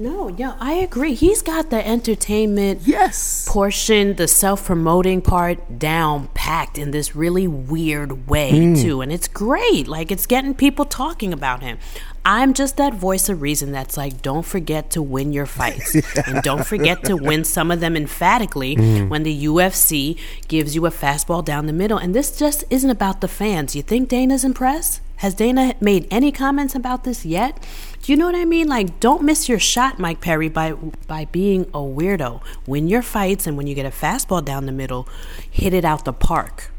[0.00, 1.12] No, yeah, I agree.
[1.12, 3.46] He's got the entertainment Yes.
[3.46, 8.80] portion, the self promoting part down packed in this really weird way, mm.
[8.80, 9.02] too.
[9.02, 9.86] And it's great.
[9.86, 11.76] Like, it's getting people talking about him.
[12.24, 15.94] I'm just that voice of reason that's like, don't forget to win your fights.
[16.26, 19.08] And don't forget to win some of them emphatically mm.
[19.10, 21.98] when the UFC gives you a fastball down the middle.
[21.98, 23.76] And this just isn't about the fans.
[23.76, 25.02] You think Dana's impressed?
[25.16, 27.62] Has Dana made any comments about this yet?
[28.02, 28.66] Do you know what I mean?
[28.66, 30.72] Like, don't miss your shot, Mike Perry, by
[31.06, 32.40] by being a weirdo.
[32.66, 35.08] Win your fights, and when you get a fastball down the middle,
[35.50, 36.70] hit it out the park.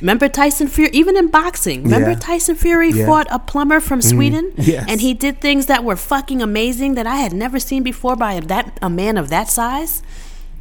[0.00, 0.90] Remember Tyson Fury?
[0.92, 2.18] Even in boxing, remember Yeah.
[2.18, 3.06] Tyson Fury Yeah.
[3.06, 4.04] fought a plumber from mm.
[4.10, 4.84] Sweden, Yes.
[4.88, 8.38] and he did things that were fucking amazing that I had never seen before by
[8.38, 10.02] that a man of that size.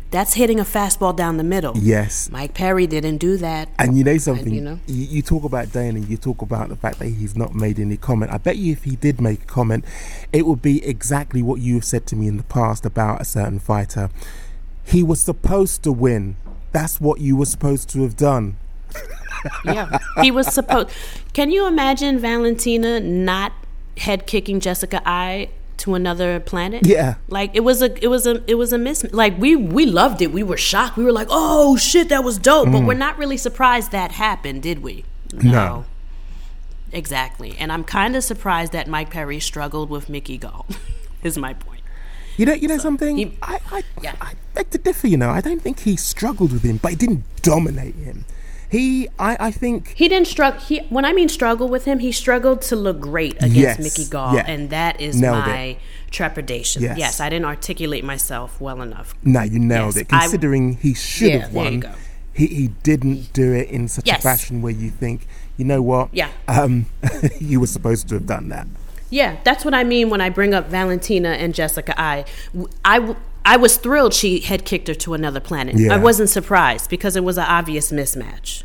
[0.09, 1.75] That's hitting a fastball down the middle.
[1.75, 2.29] Yes.
[2.29, 3.69] Mike Perry didn't do that.
[3.77, 4.79] And you know something, you know?
[4.87, 7.97] you, you talk about Dana, you talk about the fact that he's not made any
[7.97, 8.31] comment.
[8.31, 9.83] I bet you if he did make a comment,
[10.31, 13.25] it would be exactly what you have said to me in the past about a
[13.25, 14.09] certain fighter.
[14.85, 16.37] He was supposed to win.
[16.71, 18.55] That's what you were supposed to have done.
[19.65, 20.89] yeah, he was supposed.
[21.33, 23.51] Can you imagine Valentina not
[23.97, 26.85] head kicking Jessica Eye to another planet?
[26.85, 27.15] Yeah.
[27.27, 29.05] like it was a it was a it was a miss.
[29.11, 30.31] Like we we loved it.
[30.31, 30.97] We were shocked.
[30.97, 32.71] We were like, oh shit, that was dope.
[32.71, 32.87] But mm.
[32.87, 35.05] we're not really surprised that happened, did we?
[35.33, 35.85] No.
[36.91, 37.55] Exactly.
[37.59, 40.65] And I'm kind of surprised that Mike Perry struggled with Mickey Gall.
[41.23, 41.81] is my point.
[42.37, 43.17] You know, you know something.
[43.17, 44.15] he- I, I, Yeah.
[44.21, 45.07] I beg to differ.
[45.07, 48.25] You know, I don't think he struggled with him, but he didn't dominate him.
[48.69, 50.59] He, I, I think He didn't struggle.
[50.59, 53.79] He when I mean struggle with him, he struggled to look great against Yes.
[53.79, 54.43] Mickey Gall, Yeah.
[54.47, 55.47] and that is Nailed it.
[55.47, 55.77] my
[56.11, 56.81] trepidation.
[56.83, 56.97] Yes.
[56.97, 57.19] Yes.
[57.21, 59.13] I didn't articulate myself well enough.
[59.23, 60.13] no, you nailed Yes, it.
[60.13, 61.83] I- Considering he should Yeah, have won,
[62.33, 65.27] he he didn't do it in such a fashion where you think,
[65.57, 66.09] you know what?
[66.13, 66.29] Yeah.
[66.47, 66.87] Um,
[67.39, 68.67] you were supposed to have done that.
[69.09, 71.93] Yeah, that's what I mean when I bring up Valentina and Jessica.
[71.99, 72.25] I,
[72.83, 73.15] I,
[73.47, 75.79] I was thrilled she had kicked her to another planet.
[75.79, 75.93] Yeah.
[75.93, 78.63] I wasn't surprised because it was an obvious mismatch.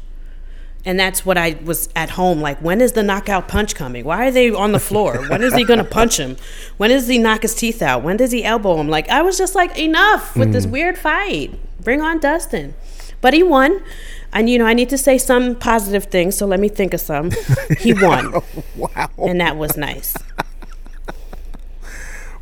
[0.84, 2.58] And that's what I was at home like.
[2.60, 4.04] When is the knockout punch coming?
[4.04, 5.24] Why are they on the floor?
[5.28, 6.36] When is he going to punch him?
[6.78, 8.02] When does he knock his teeth out?
[8.02, 8.88] When does he elbow him?
[8.88, 10.72] Like I was just like, enough with this mm.
[10.72, 11.54] weird fight.
[11.80, 12.74] Bring on Dustin.
[13.20, 13.84] But he won.
[14.32, 17.00] And you know, I need to say some positive things, so let me think of
[17.00, 17.30] some.
[17.78, 18.32] He won,
[18.76, 19.10] Wow.
[19.18, 20.16] and that was nice.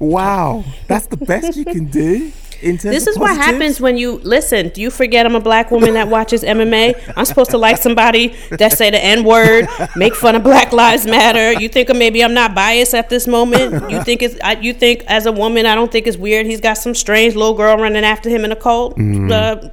[0.00, 0.64] Wow.
[0.88, 2.32] That's the best you can do.
[2.60, 4.68] This is what happens when you listen.
[4.68, 7.14] Do you forget I'm a black woman that watches MMA?
[7.16, 11.06] I'm supposed to like somebody that say the N word, make fun of Black Lives
[11.06, 11.58] Matter.
[11.58, 13.90] You think maybe I'm not biased at this moment?
[13.90, 16.44] You think it's I, you think as a woman I don't think it's weird.
[16.44, 18.92] He's got some strange little girl running after him in a cult.
[18.92, 19.70] Uh,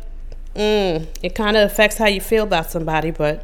[0.56, 3.44] mm, it kind of affects how you feel about somebody, but.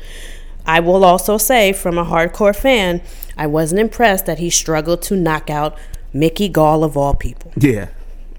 [0.65, 3.01] I will also say, from a hardcore fan,
[3.37, 5.77] I wasn't impressed that he struggled to knock out
[6.13, 7.52] Mickey Gall of all people.
[7.58, 7.89] Yeah.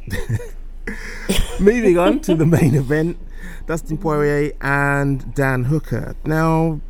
[1.61, 3.19] Moving on to the main event
[3.67, 6.15] Dustin Poirier and Dan Hooker.
[6.25, 6.81] Now,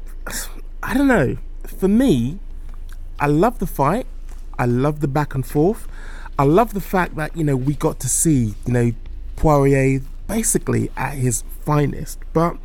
[0.83, 1.37] I don't know.
[1.67, 2.39] For me,
[3.19, 4.07] I love the fight.
[4.59, 5.87] I love the back and forth.
[6.39, 8.93] I love the fact that, you know, we got to see, you know,
[9.37, 12.19] Poirier basically at his finest.
[12.33, 12.57] But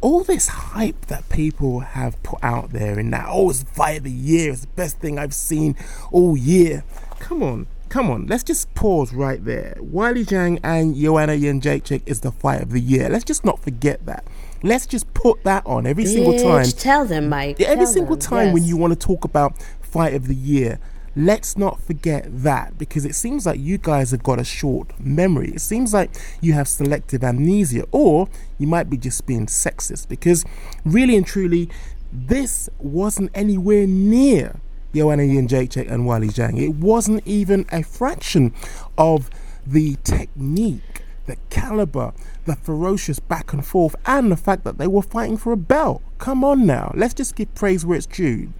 [0.00, 4.04] all this hype that people have put out there in that, oh, it's fight of
[4.04, 5.76] the year, it's the best thing I've seen
[6.10, 6.84] all year.
[7.20, 9.76] Come on, come on, let's just pause right there.
[9.80, 13.08] Weili Zhang and Joanna Jędrzejczyk is the fight of the year.
[13.08, 14.24] Let's just not forget that.
[14.62, 16.64] Let's just put that on every single time.
[16.64, 17.60] Tell them, Mike.
[17.60, 20.80] Every Tell single them, time when you want to talk about fight of the year,
[21.14, 25.50] let's not forget that because it seems like you guys have got a short memory.
[25.50, 28.28] It seems like you have selective amnesia, or
[28.58, 30.44] you might be just being sexist because
[30.84, 31.68] really and truly,
[32.12, 34.60] this wasn't anywhere near
[34.94, 36.58] Joanna Jędrzejczyk and Weili Zhang.
[36.60, 38.52] It wasn't even a fraction
[38.96, 39.30] of
[39.66, 42.12] the technique, the caliber,
[42.46, 46.02] the ferocious back and forth, and the fact that they were fighting for a belt.
[46.18, 48.52] Come on now, let's just give praise where it's due.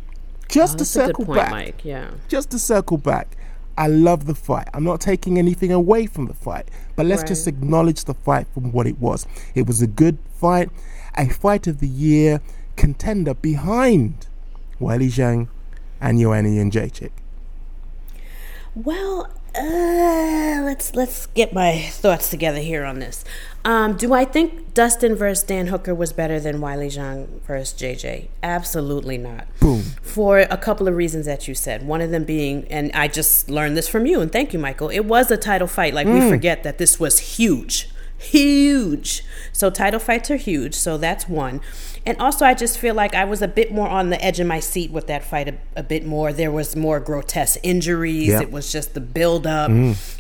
[0.49, 1.85] Just oh, to Oh, good circle point, back, Mike.
[1.85, 2.11] Yeah.
[2.29, 3.37] just to circle back,
[3.77, 4.69] I love the fight.
[4.75, 8.73] I'm not taking anything away from the fight, but let's just acknowledge the fight from
[8.73, 9.27] what it was.
[9.55, 10.69] It was a good fight,
[11.17, 12.41] a fight of the year
[12.77, 14.27] contender behind
[14.81, 15.49] Weili Zhang
[16.01, 17.11] and Joanna Jędrzejczyk.
[18.75, 23.25] Well, uh, let's let's get my thoughts together here on this.
[23.65, 28.29] Um, do I think Dustin versus Dan Hooker was better than Weili Zhang versus JJ?
[28.43, 29.47] Absolutely not.
[29.59, 29.83] Boom.
[30.03, 31.87] For a couple of reasons that you said.
[31.87, 34.91] One of them being, and I just learned this from you, and thank you, Michael.
[34.91, 35.93] It was a title fight.
[35.93, 39.25] Like we forget that this was huge, huge.
[39.53, 40.75] So title fights are huge.
[40.75, 41.61] So that's one.
[42.05, 44.47] And also, I just feel like I was a bit more on the edge of
[44.47, 46.33] my seat with that fight a, a bit more.
[46.33, 48.29] There was more grotesque injuries.
[48.29, 48.41] Yeah.
[48.41, 49.71] It was just the build up.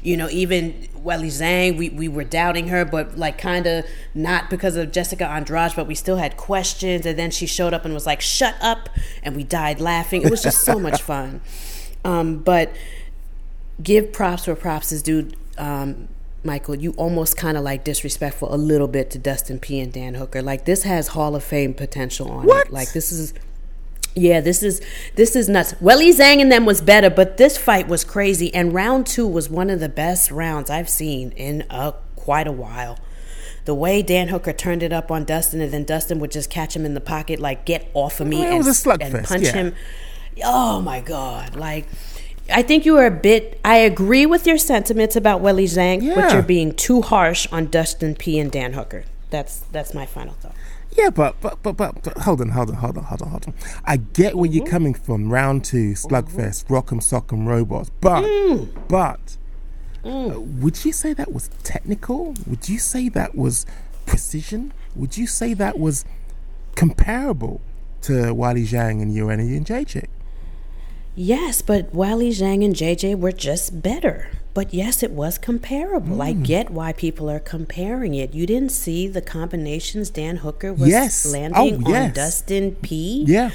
[0.02, 4.50] You know, even Weili Zhang, we, we were doubting her, but like kind of not
[4.50, 7.06] because of Jessica Andrade, but we still had questions.
[7.06, 8.90] And then she showed up and was like, shut up.
[9.22, 10.22] And we died laughing.
[10.22, 11.40] It was just so much fun.
[12.04, 12.72] Um, but
[13.82, 15.30] give props where props is due.
[15.56, 16.08] Um,
[16.44, 20.14] Michael, you almost kind of like disrespectful a little bit to Dustin P and Dan
[20.14, 20.40] Hooker.
[20.40, 22.66] Like this has Hall of Fame potential on What?
[22.66, 22.72] it.
[22.72, 23.34] Like this is
[24.14, 24.80] yeah, this is
[25.14, 25.74] this is nuts.
[25.74, 28.52] Weili Zhang and them was better, but this fight was crazy.
[28.54, 32.52] And round two was one of the best rounds I've seen in a quite a
[32.52, 32.98] while.
[33.64, 36.74] The way Dan Hooker turned it up on Dustin, and then Dustin would just catch
[36.74, 39.52] him in the pocket, like "Get off of me!" Well, and, and punch yeah.
[39.52, 39.74] him.
[40.42, 41.54] Oh my god!
[41.54, 41.86] Like,
[42.50, 43.60] I think you were a bit.
[43.64, 48.14] I agree with your sentiments about Weili Zhang, but you're being too harsh on Dustin
[48.14, 49.04] P and Dan Hooker.
[49.30, 50.54] That's that's my final thought.
[50.96, 53.46] Yeah, but but but but, but hold on, hold on, hold on, hold on, hold
[53.48, 53.54] on.
[53.84, 54.56] I get where Mm-hmm.
[54.56, 55.30] you're coming from.
[55.30, 57.90] Round two, slugfest, rock'em sock'em robots.
[58.00, 58.68] But Mm.
[58.88, 59.36] but
[60.04, 62.34] uh, would you say that was technical?
[62.46, 63.66] Would you say that was
[64.06, 64.72] precision?
[64.96, 66.04] Would you say that was
[66.74, 67.60] comparable
[68.02, 70.06] to Weili Zhang and Joanna Jędrzejczyk?
[71.20, 74.30] Yes, but Weili Zhang and JJ were just better.
[74.54, 76.18] But yes, it was comparable.
[76.18, 76.22] Mm.
[76.22, 78.34] I get why people are comparing it.
[78.34, 81.26] You didn't see the combinations Dan Hooker was Yes.
[81.26, 82.08] landing Oh, yes.
[82.08, 83.24] on Dustin P.
[83.26, 83.50] Yeah.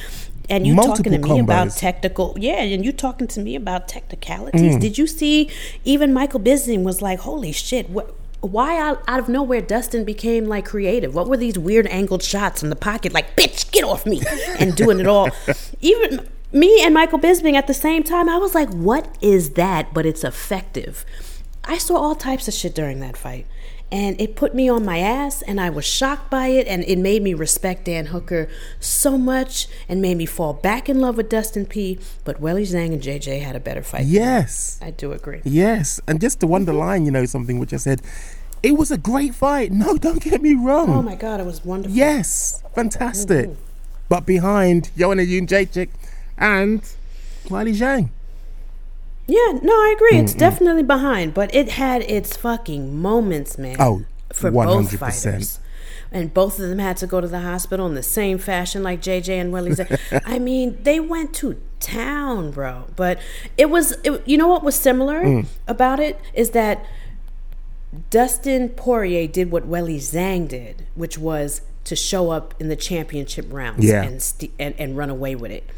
[0.50, 3.84] And you talking to Multiple me about technical, yeah, and you talking to me about
[3.88, 3.94] Mm.
[3.94, 4.76] technicalities.
[4.76, 5.50] Did you see?
[5.86, 7.90] Even Michael Bisping was like, "Holy shit!
[7.90, 8.14] What?
[8.42, 11.16] Why out, out of nowhere Dustin became like creative?
[11.16, 13.14] What were these weird angled shots in the pocket?
[13.14, 14.22] Like, bitch, get off me!"
[14.60, 15.30] and doing it all.
[15.82, 19.94] Even me and Michael Bisping at the same time, I was like, "What is that?"
[19.94, 21.06] But it's effective.
[21.66, 23.46] I saw all types of shit during that fight.
[23.92, 26.98] And it put me on my ass, and I was shocked by it, and it
[26.98, 31.30] made me respect Dan Hooker so much, and made me fall back in love with
[31.30, 32.00] Dustin P.
[32.24, 34.06] But Weili Zhang and JJ had a better fight.
[34.06, 34.80] Yes.
[34.82, 35.42] I do agree.
[35.44, 36.02] Yes.
[36.08, 37.06] And just to underline, mm-hmm.
[37.06, 38.02] you know, something which I said,
[38.64, 39.72] it was a great fight.
[39.72, 40.90] No, don't get me wrong.
[40.90, 41.96] Oh my God, it was wonderful.
[41.96, 43.50] Yes, fantastic.
[43.50, 43.62] Mm-hmm.
[44.10, 45.90] But behind Joanna Jędrzejczyk
[46.38, 46.82] and
[47.46, 48.10] Weili Zhang.
[49.28, 50.20] Yeah, no, I agree.
[50.20, 53.78] It's definitely behind, but it had its fucking moments, man.
[53.80, 54.98] Oh, for both 100%.
[55.00, 55.60] fighters.
[56.12, 59.02] And both of them had to go to the hospital in the same fashion like
[59.02, 59.76] JJ and Weili.
[59.78, 60.22] Zhang.
[60.26, 62.86] I mean, they went to town, bro.
[62.96, 63.18] But
[63.58, 65.48] it was, it, you know what was similar Mm.
[65.68, 66.86] about it is that
[68.10, 73.46] Dustin Poirier did what Weili Zhang did, which was to show up in the championship
[73.52, 74.04] rounds Yeah.
[74.04, 75.70] and, st- and and run away with it.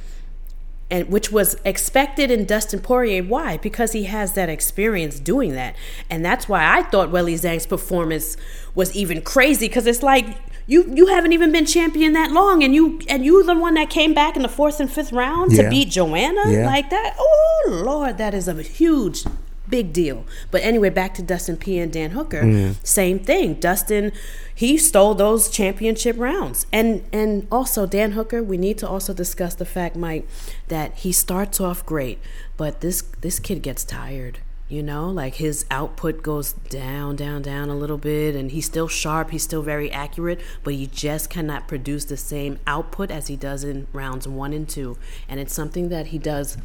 [0.92, 3.24] And which was expected in Dustin Poirier.
[3.24, 3.58] Why?
[3.58, 5.76] Because he has that experience doing that.
[6.12, 8.38] And that's why I thought Weili Zhang's performance
[8.76, 12.74] was even crazy because it's like you you haven't even been champion that long and
[12.76, 15.64] you and you the one that came back in the fourth and fifth round Yeah.
[15.64, 16.66] to beat Joanna Yeah.
[16.68, 17.16] like that.
[17.18, 19.24] Oh Lord, that is a huge
[19.70, 20.26] big deal.
[20.52, 22.44] But anyway, back to Dustin P and Dan Hooker.
[22.44, 22.86] Mm.
[22.86, 23.56] Same thing.
[23.56, 24.12] Dustin
[24.56, 26.66] he stole those championship rounds.
[26.72, 30.28] And and also Dan Hooker, we need to also discuss the fact, Mike,
[30.70, 32.20] that he starts off great,
[32.56, 34.40] but this this kid gets tired.
[34.68, 38.88] You know, like his output goes down, down, down a little bit, and he's still
[38.88, 43.36] sharp, he's still very accurate, but he just cannot produce the same output as he
[43.36, 44.98] does in rounds one and two.
[45.30, 46.58] And it's something that he does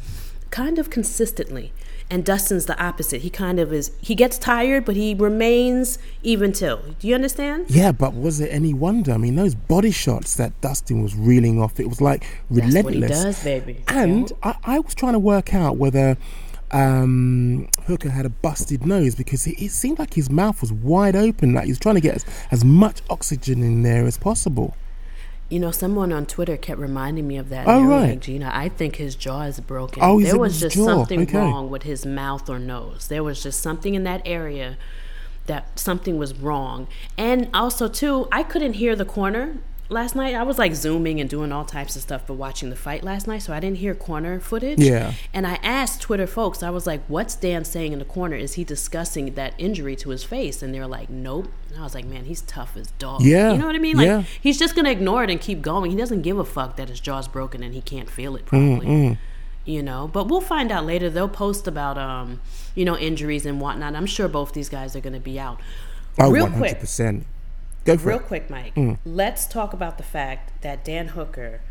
[0.49, 1.73] kind of consistently.
[2.11, 3.21] And Dustin's the opposite.
[3.21, 3.91] He kind of is.
[4.01, 6.81] He gets tired, but he remains even till.
[6.99, 7.67] Do you understand?
[7.69, 9.13] Yeah, but was it any wonder?
[9.13, 12.73] I mean, those body shots that Dustin was reeling off, it was like relentless.
[12.73, 13.83] That's what he does, baby.
[13.87, 16.17] And I, I was trying to work out whether
[16.71, 21.15] um, Hooker had a busted nose because it, it seemed like his mouth was wide
[21.15, 24.75] open, like he was trying to get as, as much oxygen in there as possible.
[25.51, 27.67] You know, someone on Twitter kept reminding me of that.
[27.67, 28.09] Oh, and they were right.
[28.11, 30.01] like, Gina, I think his jaw is broken.
[30.01, 30.85] Oh, there was just jaw?
[30.85, 31.37] something Okay.
[31.37, 33.07] wrong with his mouth or nose.
[33.09, 34.77] There was just something in that area
[35.47, 36.87] that something was wrong.
[37.17, 39.57] And also, too, I couldn't hear the corner
[39.91, 40.33] last night.
[40.35, 43.27] I was like zooming and doing all types of stuff, but watching the fight last
[43.27, 44.79] night, so I didn't hear corner footage.
[44.79, 45.13] Yeah.
[45.33, 48.35] And I asked Twitter folks, I was like, what's Dan saying in the corner?
[48.35, 50.63] Is he discussing that injury to his face?
[50.63, 51.47] And they're like, nope.
[51.69, 53.21] And I was like, man, he's tough as dog.
[53.21, 53.97] Yeah, You know what I mean?
[53.97, 54.23] Like, yeah.
[54.41, 55.91] he's just going to ignore it and keep going.
[55.91, 59.17] He doesn't give a fuck that his jaw's broken and he can't feel it probably.
[59.63, 61.07] You know, but we'll find out later.
[61.07, 62.41] They'll post about, um,
[62.73, 63.95] you know, injuries and whatnot.
[63.95, 65.59] I'm sure both these guys are going to be out.
[66.19, 66.57] Oh, Real 100%.
[66.57, 66.79] quick,
[67.85, 68.25] Go for real it.
[68.27, 68.75] quick, Mike.
[68.75, 68.97] Mm.
[69.05, 71.61] Let's talk about the fact that Dan Hooker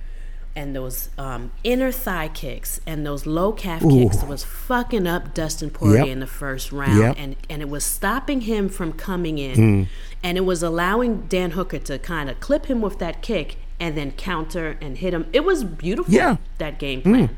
[0.56, 5.70] and those um, inner thigh kicks and those low calf kicks was fucking up Dustin
[5.70, 6.08] Poirier Yep.
[6.08, 7.16] in the first round, Yep.
[7.18, 9.86] and and it was stopping him from coming in, mm.
[10.24, 13.96] and it was allowing Dan Hooker to kind of clip him with that kick and
[13.96, 15.26] then counter and hit him.
[15.32, 16.12] It was beautiful.
[16.12, 16.36] Yeah.
[16.58, 17.04] that game mm.
[17.04, 17.36] plan.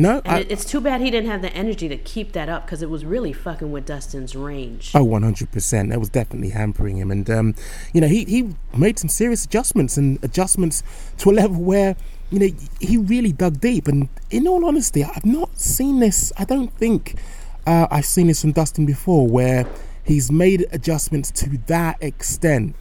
[0.00, 2.82] No, I, it's too bad he didn't have the energy to keep that up because
[2.82, 4.92] it was really fucking with Dustin's range.
[4.94, 5.88] Oh, 100%.
[5.88, 7.10] That was definitely hampering him.
[7.10, 7.54] And, um,
[7.92, 10.84] you know, he, he made some serious adjustments and adjustments
[11.18, 11.96] to a level where,
[12.30, 12.48] you know,
[12.80, 13.88] he really dug deep.
[13.88, 16.32] And in all honesty, I've not seen this.
[16.38, 17.16] I don't think
[17.66, 19.66] uh, I've seen this from Dustin before where
[20.04, 22.76] he's made adjustments to that extent.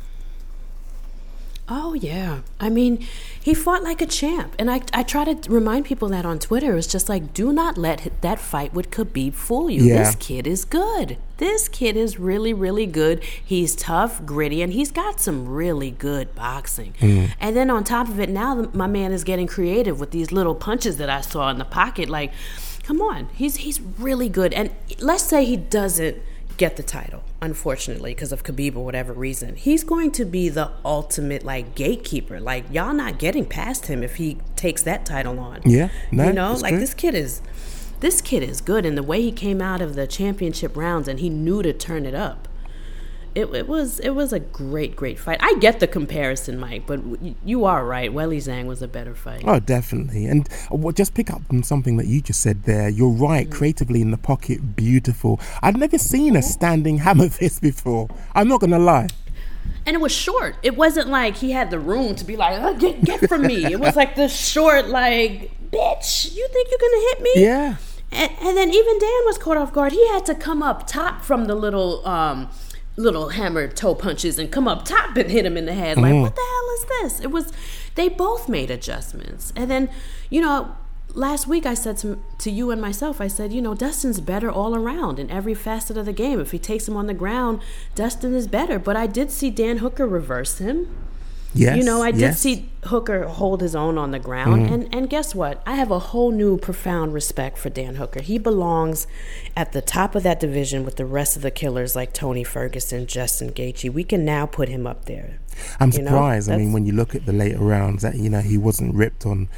[1.70, 3.06] Oh yeah, I mean,
[3.42, 6.78] he fought like a champ, and I I try to remind people that on Twitter.
[6.78, 9.84] It's just like, do not let that fight with Khabib fool you.
[9.84, 9.98] Yeah.
[10.04, 11.18] This kid is good.
[11.38, 13.22] This kid is really really good.
[13.24, 16.94] He's tough, gritty, and he's got some really good boxing.
[17.02, 17.32] Mm.
[17.40, 20.56] And then on top of it, now my man is getting creative with these little
[20.56, 22.08] punches that I saw in the pocket.
[22.08, 22.32] Like,
[22.84, 24.54] come on, he's he's really good.
[24.54, 26.18] And let's say he doesn't
[26.58, 29.56] get the title, unfortunately, because of Khabib or whatever reason.
[29.56, 32.40] He's going to be the ultimate like gatekeeper.
[32.40, 35.62] Like y'all not getting past him if he takes that title on.
[35.64, 36.80] Yeah, no, you know, like true.
[36.80, 37.42] this kid is
[38.00, 41.20] this kid is good and the way he came out of the championship rounds and
[41.20, 42.48] he knew to turn it up.
[43.36, 45.38] It, it was it was a great great fight.
[45.42, 47.00] I get the comparison, Mike, but
[47.46, 48.12] you are right.
[48.12, 49.44] Weili Zhang was a better fight.
[49.46, 50.26] Oh, definitely.
[50.26, 52.90] And uh, just pick up on something that you just said there.
[52.90, 53.50] You're right.
[53.50, 55.40] Creatively in the pocket, beautiful.
[55.62, 58.10] I've never seen a standing hammer fist before.
[58.34, 59.08] I'm not going to lie.
[59.86, 60.56] and it was short.
[60.64, 63.66] It wasn't like he had the room to be like, "Uh, get get from me.
[63.66, 67.34] It was like the short, like, bitch, you think you're gonna hit me?
[67.44, 67.76] Yeah.
[68.12, 69.92] And, and then even Dan was caught off guard.
[69.92, 72.50] He had to come up top from the little um
[72.98, 75.98] little hammer toe punches and come up top and hit him in the head.
[75.98, 76.22] Like, mm-hmm.
[76.24, 77.24] what the hell is this?
[77.24, 77.54] It was
[77.96, 79.54] they both made adjustments.
[79.56, 79.90] And then,
[80.30, 80.76] you know,
[81.14, 84.50] last week I said to, to you and myself, I said, you know, Dustin's better
[84.50, 86.40] all around in every facet of the game.
[86.40, 87.62] If he takes him on the ground,
[87.96, 88.80] Dustin is better.
[88.80, 91.07] But I did see Dan Hooker reverse him.
[91.58, 91.78] Yes.
[91.78, 92.40] You know, I did yes.
[92.40, 94.74] see Hooker hold his own on the ground, Mm-hmm.
[94.74, 95.62] and and guess what?
[95.66, 98.22] I have a whole new profound respect for Dan Hooker.
[98.22, 99.08] He belongs
[99.56, 103.08] at the top of that division with the rest of the killers like Tony Ferguson,
[103.08, 103.92] Justin Gaethje.
[103.92, 105.40] We can now put him up there.
[105.80, 106.50] I'm you know, surprised.
[106.50, 109.26] I mean, when you look at the later rounds, that you know he wasn't ripped
[109.26, 109.50] on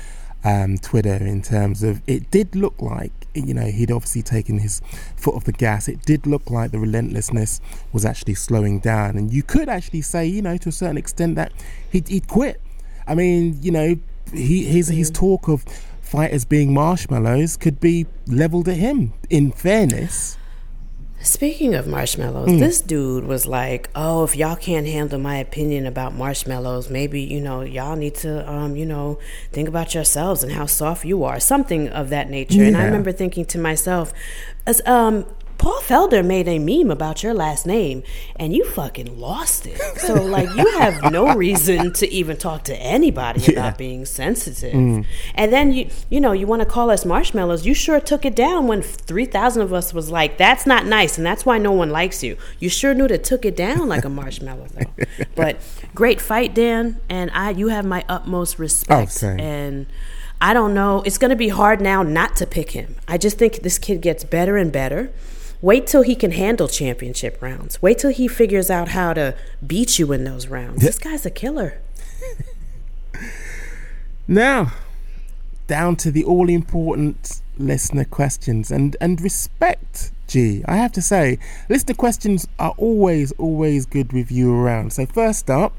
[0.43, 4.81] um, Twitter in terms of it did look like you know he'd obviously taken his
[5.15, 5.87] foot off the gas.
[5.87, 7.61] It did look like the relentlessness
[7.91, 11.35] was actually slowing down, and you could actually say you know to a certain extent
[11.35, 11.51] that
[11.91, 12.61] he'd, he'd quit.
[13.07, 13.95] I mean, you know,
[14.33, 15.63] he his his talk of
[16.01, 19.13] fighters being marshmallows could be leveled at him.
[19.29, 20.37] In fairness,
[21.21, 22.59] Speaking of marshmallows, Hmm.
[22.59, 27.41] this dude was like, "Oh, if y'all can't handle my opinion about marshmallows, maybe you
[27.41, 29.19] know y'all need to, um, you know,
[29.51, 33.11] think about yourselves and how soft you are, something of that nature." And I remember
[33.11, 34.13] thinking to myself,
[34.65, 35.25] as um.
[35.59, 38.01] Paul Felder made a meme about your last name,
[38.37, 39.77] and you fucking lost it.
[39.99, 43.51] So, like, you have no reason to even talk to anybody Yeah.
[43.51, 44.73] about being sensitive.
[44.73, 45.05] Mm.
[45.35, 47.65] And then you, you know, you want to call us marshmallows.
[47.65, 51.17] You sure took it down when three thousand of us was like, "That's not nice,"
[51.17, 52.37] and that's why no one likes you.
[52.59, 55.05] You sure knew to took it down like a marshmallow, though.
[55.35, 55.57] but
[55.93, 57.49] great fight, Dan, and I.
[57.51, 59.01] You have my utmost respect.
[59.01, 59.39] Oh, same.
[59.41, 59.85] and
[60.39, 61.01] I don't know.
[61.05, 62.95] It's going to be hard now not to pick him.
[63.09, 65.11] I just think this kid gets better and better.
[65.61, 67.81] Wait till he can handle championship rounds.
[67.81, 69.35] Wait till he figures out how to
[69.65, 70.81] beat you in those rounds.
[70.81, 71.79] This guy's a killer.
[74.27, 74.73] Now,
[75.65, 80.63] down to the all important listener questions and, and respect, G.
[80.67, 84.93] I have to say, listener questions are always, always good with you around.
[84.93, 85.73] So, first up,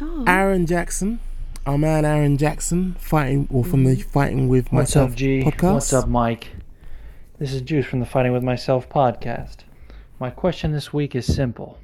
[0.00, 0.24] Oh.
[0.26, 1.20] Aaron Jackson,
[1.64, 4.10] our man Aaron Jackson, fighting or from the mm-hmm.
[4.10, 5.44] Fighting with What's Myself up, G?
[5.44, 5.74] podcast.
[5.74, 6.48] What's up, Mike?
[7.42, 9.64] This is Juice from the Fighting with Myself podcast.
[10.20, 11.76] My question this week is simple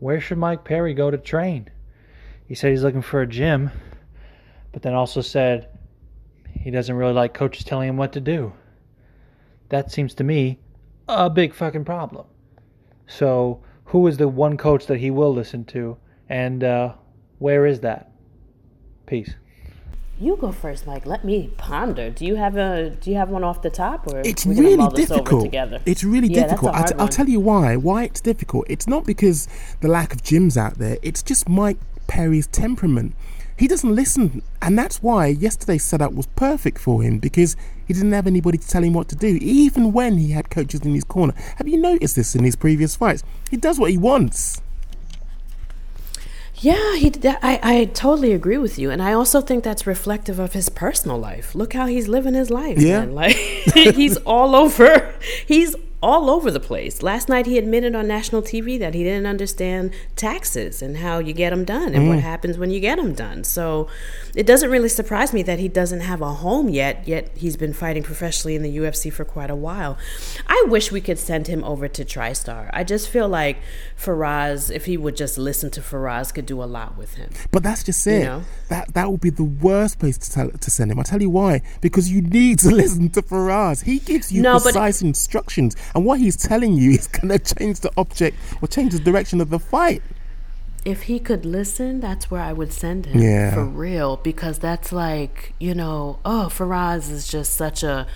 [0.00, 1.70] Where should Mike Perry go to train?
[2.44, 3.70] He said he's looking for a gym,
[4.72, 5.68] but then also said
[6.50, 8.52] he doesn't really like coaches telling him what to do.
[9.68, 10.58] That seems to me
[11.06, 12.26] a big fucking problem.
[13.06, 15.96] So, who is the one coach that he will listen to,
[16.28, 16.94] and uh,
[17.38, 18.10] where is that?
[19.06, 19.36] Peace.
[20.20, 21.06] You go first, Mike.
[21.06, 22.08] Let me ponder.
[22.10, 24.90] Do you have a Do you have one off the top, or It's really mull
[24.90, 25.44] this over difficult.
[25.44, 25.80] together?
[25.86, 26.74] It's really Yeah, that's a difficult.
[26.74, 27.76] I'll, hard t- I'll tell you why.
[27.76, 28.66] Why it's difficult.
[28.68, 29.48] It's not because
[29.80, 30.98] the lack of gyms out there.
[31.02, 33.14] It's just Mike Perry's temperament.
[33.56, 37.56] He doesn't listen, and that's why yesterday's setup was perfect for him because
[37.86, 40.80] he didn't have anybody to tell him what to do, even when he had coaches
[40.80, 41.34] in his corner.
[41.56, 43.22] Have you noticed this in his previous fights?
[43.50, 44.60] He does what he wants.
[46.64, 47.10] Yeah, he.
[47.10, 50.70] That, I I totally agree with you, and I also think that's reflective of his
[50.70, 51.54] personal life.
[51.54, 52.78] Look how he's living his life.
[52.78, 53.00] Yeah.
[53.00, 53.14] man.
[53.14, 53.36] like
[53.74, 55.14] he's all over.
[55.46, 57.02] He's all over the place.
[57.02, 61.32] Last night he admitted on national TV that he didn't understand taxes and how you
[61.32, 62.20] get them done and what mm.
[62.20, 63.42] happens when you get them done.
[63.42, 63.88] So
[64.34, 67.08] it doesn't really surprise me that he doesn't have a home yet.
[67.08, 69.96] Yet he's been fighting professionally in the UFC for quite a while.
[70.46, 72.68] I wish we could send him over to TriStar.
[72.74, 73.56] I just feel like
[73.98, 77.30] Firas, if he would just listen to Firas, could do a lot with him.
[77.50, 78.24] But that's just it.
[78.24, 78.42] know?
[78.68, 80.98] That that would be the worst place to tell, to send him.
[80.98, 81.62] I'll tell you why.
[81.80, 83.84] Because you need to listen to Firas.
[83.84, 87.38] He gives you No, but- precise instructions, and what he's telling you is going to
[87.54, 90.02] change the object or change the direction of the fight.
[90.84, 93.20] if he could listen, that's where I would send him.
[93.22, 93.54] Yeah.
[93.54, 94.18] For real.
[94.18, 98.06] Because that's like, you know, oh, Firas is just such a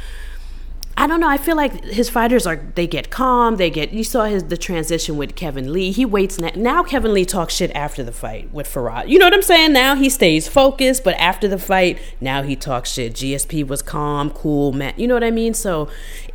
[0.99, 1.29] I don't know.
[1.29, 3.55] I feel like his fighters are they get calm.
[3.55, 3.93] They get.
[3.93, 5.93] You saw his the transition with Kevin Lee.
[5.93, 6.51] He waits now.
[6.57, 9.09] now Kevin Lee talks shit after the fight with Firas.
[9.09, 9.73] You know what I'm saying?
[9.73, 13.13] Now he stays focused, but after the fight, now he talks shit.
[13.13, 14.93] GSP was calm, cool, man.
[14.97, 15.55] You know what I mean?
[15.55, 15.89] So,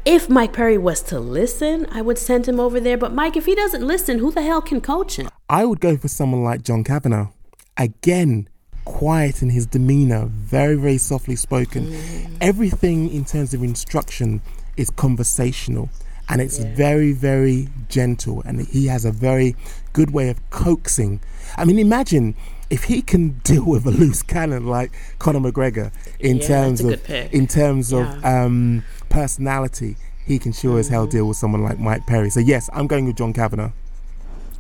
[0.06, 2.98] if Mike Perry was to listen, I would send him over there.
[2.98, 5.28] But Mike, if he doesn't listen, who the hell can coach him?
[5.50, 7.28] I would go for someone like John Kavanagh.
[7.76, 8.48] Again,
[8.86, 11.88] quiet in his demeanor, very, very softly spoken.
[11.88, 12.38] Mm.
[12.42, 14.42] Everything in terms of instruction
[14.78, 15.90] is conversational
[16.30, 18.42] and it's very, very gentle.
[18.46, 19.56] And he has a very
[19.92, 21.20] good way of coaxing.
[21.58, 22.36] I mean, imagine
[22.70, 27.10] if he can deal with a loose cannon like Conor McGregor in Yeah, terms of
[27.10, 29.98] in terms of um, personality.
[30.26, 32.30] He can sure as hell deal with someone like Mike Perry.
[32.30, 33.72] So yes, I'm going with John Kavanagh.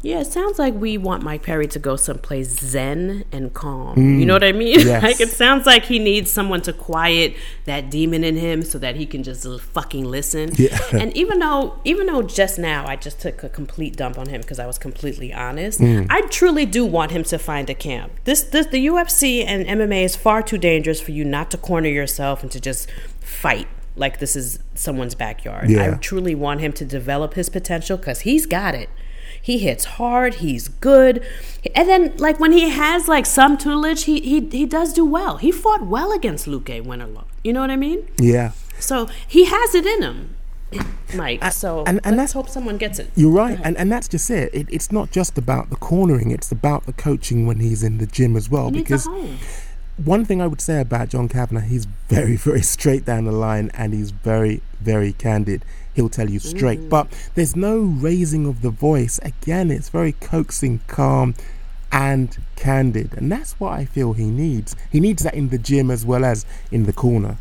[0.04, 3.96] Yeah, it sounds like we want Mike Perry to go someplace zen and calm.
[3.96, 4.20] Mm.
[4.20, 4.82] You know what I mean?
[4.82, 5.02] yes.
[5.04, 8.98] like it sounds like he needs someone to quiet that demon in him so that
[8.98, 10.52] he can just fucking listen.
[10.56, 10.78] Yeah.
[10.94, 14.42] And even though even though just now I just took a complete dump on him
[14.42, 16.06] because I was completely honest, mm.
[16.10, 18.12] I truly do want him to find a camp.
[18.26, 21.90] This this the UFC and MMA is far too dangerous for you not to corner
[21.90, 22.92] yourself and to just
[23.22, 25.72] fight like this is someone's backyard.
[25.72, 28.90] I truly want him to develop his potential because he's got it.
[29.44, 30.36] He hits hard.
[30.36, 31.22] He's good,
[31.76, 35.36] and then like when he has like some tutelage, he he he does do well.
[35.38, 37.26] He fought well against Luke Winterlaw.
[37.44, 38.08] You know what I mean?
[38.18, 38.52] Yeah.
[38.80, 40.36] So he has it in him,
[41.14, 41.44] Mike.
[41.52, 43.12] So and- and let's hope someone gets it.
[43.16, 44.50] You're right, and and that's just it.
[44.54, 44.68] it.
[44.70, 48.38] It's not just about the cornering; it's about the coaching when he's in the gym
[48.38, 48.70] as well.
[48.70, 49.10] He because
[49.98, 53.70] one thing I would say about John Kavanagh, he's very, very straight down the line,
[53.74, 55.64] and he's very, very candid.
[55.94, 56.90] He'll tell you straight, Mm.
[56.90, 59.20] but there's no raising of the voice.
[59.24, 61.36] Again, it's very coaxing, calm,
[61.92, 64.76] and candid, and that's what I feel he needs.
[64.92, 67.38] He needs that in the gym as well as in the corner.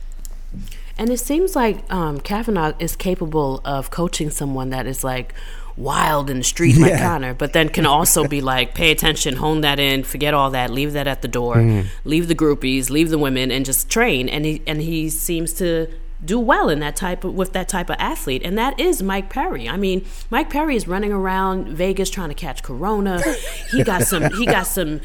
[0.99, 5.33] And it seems like um, Kavanagh is capable of coaching someone that is like
[5.75, 9.63] wild in the street like Conor, but then can also be like, pay attention, hone
[9.63, 13.17] that in, forget all that, leave that at the door, leave the groupies, leave the
[13.17, 14.29] women, and just train.
[14.29, 15.87] And he and he seems to
[16.25, 19.31] do well in that type of with that type of athlete, and that is Mike
[19.31, 19.69] Perry.
[19.69, 23.23] I mean, Mike Perry is running around Vegas trying to catch Corona.
[23.71, 24.33] He got some.
[24.35, 25.01] He got some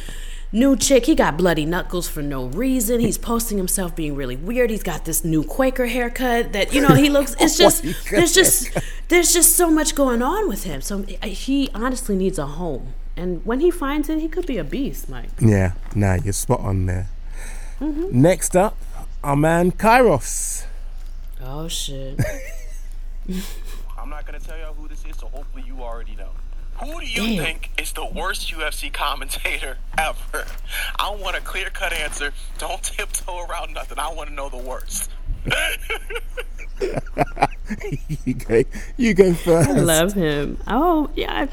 [0.52, 1.06] new chick.
[1.06, 3.00] He got bloody knuckles for no reason.
[3.00, 4.70] He's posting himself being really weird.
[4.70, 7.36] He's got this new Quaker haircut that you know he looks.
[7.40, 8.70] It's just my there's just
[9.10, 10.82] there's just so much going on with him.
[10.82, 14.64] So he honestly needs a home, and when he finds it, he could be a
[14.64, 15.30] beast, Mike.
[15.40, 17.10] Yeah, nah, you're spot on there.
[17.80, 18.22] Mm-hmm.
[18.22, 18.78] Next up,
[19.24, 20.67] our man Kairos.
[21.44, 22.20] Oh shit.
[23.98, 26.30] I'm not gonna tell y'all who this is, so hopefully you already know.
[26.80, 27.44] Who do you Damn.
[27.44, 30.46] think is the worst UFC commentator ever?
[31.00, 32.32] I want a clear cut answer.
[32.60, 33.98] Don't tiptoe around nothing.
[34.00, 35.10] I want to know the worst.
[38.26, 38.64] you go.
[38.98, 39.70] You go first.
[39.70, 40.58] I love him.
[40.68, 41.48] Oh yeah.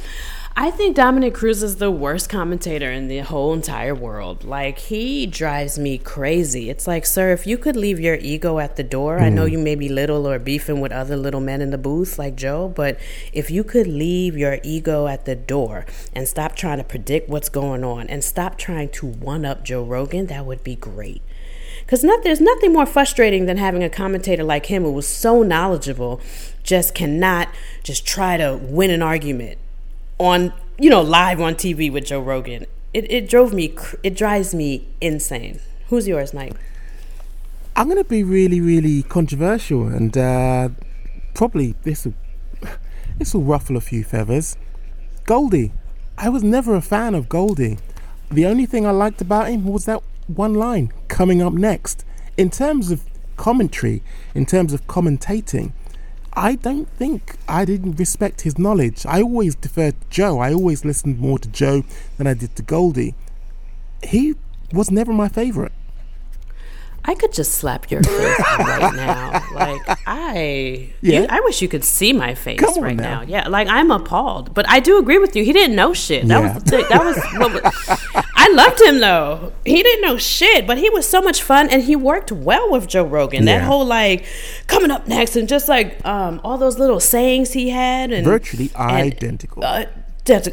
[0.57, 4.45] I think Dominick Cruz is the worst commentator in the whole entire world.
[4.45, 6.71] Like, he drives me crazy.
[6.71, 9.23] It's like, sir, if you could leave your ego at the door, mm.
[9.23, 9.51] I know mm.
[9.51, 12.69] you may be little or beefing with other little men in the booth like Joe,
[12.69, 13.01] but
[13.33, 17.49] if you could leave your ego at the door and stop trying to predict what's
[17.49, 21.21] going on and stop trying to one up Joe Rogan, that would be great.
[21.81, 25.43] Because not, there's nothing more frustrating than having a commentator like him who was so
[25.43, 26.21] knowledgeable
[26.63, 27.49] just cannot
[27.83, 29.59] just try to win an argument
[30.19, 32.67] on you know live on TV with Joe Rogan.
[32.93, 35.61] It it drove me it drives me insane.
[35.89, 36.55] Who's yours, Mike?
[37.77, 40.69] I'm going to be really really controversial and uh,
[41.35, 42.15] probably this will
[43.19, 44.57] this will ruffle a few feathers.
[45.27, 45.73] Goldie,
[46.19, 47.79] I was never a fan of Goldie.
[48.31, 52.05] The only thing I liked about him was that one line coming up next.
[52.37, 53.05] In terms of
[53.37, 54.03] commentary,
[54.35, 55.73] in terms of commentating,
[56.37, 59.07] I don't think I didn't respect his knowledge.
[59.07, 60.41] I always deferred to Joe.
[60.41, 61.85] I always listened more to Joe
[62.19, 63.15] than I did to Goldie.
[64.03, 64.35] He
[64.73, 65.73] was never my favorite.
[67.07, 69.43] I could just slap your face right now.
[69.53, 71.21] Like I, yeah.
[71.21, 73.21] You, I wish you could see my face right now.
[73.21, 73.23] now.
[73.23, 74.55] Yeah, like I'm appalled.
[74.55, 75.45] But I do agree with you.
[75.45, 76.27] He didn't know shit.
[76.29, 76.55] That yeah.
[76.55, 77.15] was the, that was.
[77.35, 79.53] What, I loved him though.
[79.65, 82.87] He didn't know shit, but he was so much fun, and he worked well with
[82.87, 83.47] Joe Rogan.
[83.47, 83.59] Yeah.
[83.59, 84.25] That whole like
[84.67, 88.71] coming up next, and just like um, all those little sayings he had, and virtually
[88.77, 89.65] identical.
[89.65, 89.87] uh,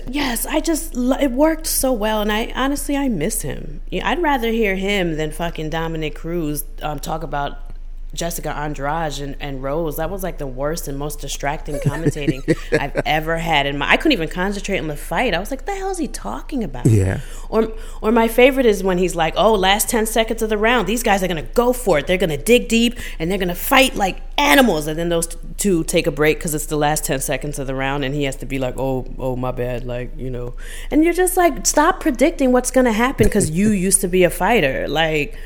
[0.09, 3.81] yes, I just it worked so well, and I honestly I miss him.
[3.91, 7.70] I'd rather hear him than fucking Dominick Cruz um, talk about
[8.13, 9.95] Jessica Andrade and, and Rose.
[9.95, 12.41] That was like the worst and most distracting commentating
[12.79, 13.65] I've ever had.
[13.65, 15.33] And I couldn't even concentrate on the fight.
[15.33, 17.21] I was like, "What the hell is he talking about?" Yeah.
[17.49, 20.87] Or, or my favorite is when he's like, "Oh, last ten seconds of the round,
[20.87, 22.07] these guys are gonna go for it.
[22.07, 26.05] They're gonna dig deep and they're gonna fight like animals." And then those two take
[26.05, 28.45] a break because it's the last ten seconds of the round, and he has to
[28.45, 30.55] be like, "Oh, oh, my bad," like you know.
[30.89, 34.29] And you're just like, stop predicting what's gonna happen because you used to be a
[34.29, 35.37] fighter, like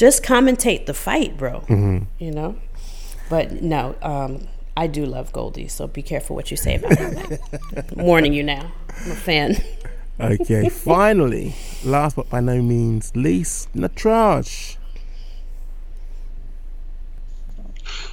[0.00, 1.60] just commentate the fight, bro.
[1.68, 2.04] Mm-hmm.
[2.18, 2.56] You know,
[3.28, 7.38] but no, um, I do love Goldie, so be careful what you say about him.
[7.92, 8.72] warning you now,
[9.04, 9.62] I'm a fan.
[10.18, 14.78] okay, finally, last but by no means least, Natraj.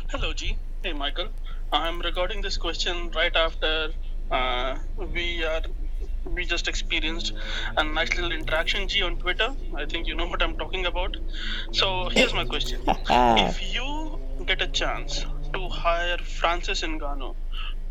[0.09, 0.57] Hello, G.
[0.83, 1.29] Hey, Michael.
[1.71, 3.91] I'm recording this question right after
[4.29, 4.77] uh,
[5.13, 5.61] we are
[6.35, 7.33] we just experienced
[7.77, 9.49] a nice little interaction G on Twitter.
[9.75, 11.15] I think you know what I'm talking about.
[11.71, 17.35] So here's my question: If you get a chance to hire Francis Ngannou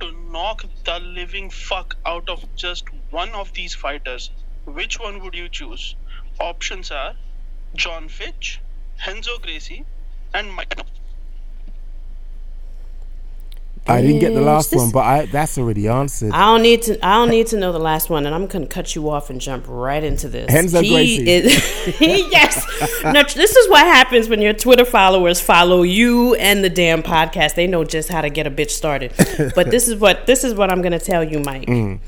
[0.01, 4.31] to knock the living fuck out of just one of these fighters,
[4.65, 5.97] which one would you choose?
[6.41, 7.15] Options are
[7.75, 8.61] Jon Fitch,
[9.07, 9.85] Renzo Gracie,
[10.35, 10.75] and Mike.
[13.89, 16.33] I didn't get the last this, one, but I, that's already answered.
[16.33, 17.07] I don't need to.
[17.07, 19.31] I don't need to know the last one, and I'm going to cut you off
[19.31, 20.53] and jump right into this.
[20.53, 21.31] Renzo he Gracie.
[21.31, 22.67] Is, yes.
[23.05, 27.55] no, this is what happens when your Twitter followers follow you and the damn podcast.
[27.55, 29.13] They know just how to get a bitch started.
[29.55, 31.67] But this is what this is what I'm going to tell you, Mike.
[31.67, 32.01] Mm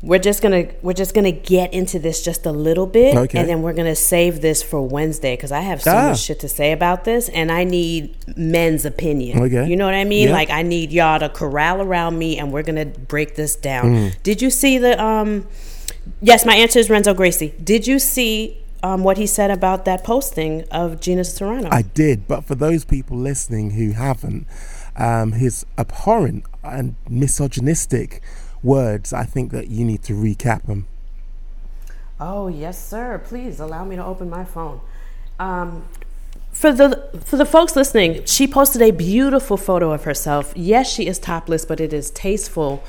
[0.00, 3.38] we're just gonna we're just gonna get into this just a little bit okay.
[3.38, 6.08] and then we're gonna save this for wednesday because i have so ah.
[6.10, 9.68] much shit to say about this and i need men's opinion okay.
[9.68, 10.34] you know what i mean yeah.
[10.34, 14.22] like i need y'all to corral around me and we're gonna break this down mm.
[14.22, 15.46] did you see the um
[16.20, 20.04] yes my answer is renzo gracie did you see um, what he said about that
[20.04, 21.66] posting of Gina Carano.
[21.72, 24.46] I did, but for those people listening who haven't,
[24.94, 28.22] um, his abhorrent and misogynistic
[28.62, 30.86] words, I think that you need to recap them.
[32.20, 33.20] Oh yes, sir.
[33.24, 34.80] Please allow me to open my phone.
[35.38, 35.84] Um,
[36.50, 40.52] for the for the folks listening, she posted a beautiful photo of herself.
[40.56, 42.82] Yes, she is topless, but it is tasteful,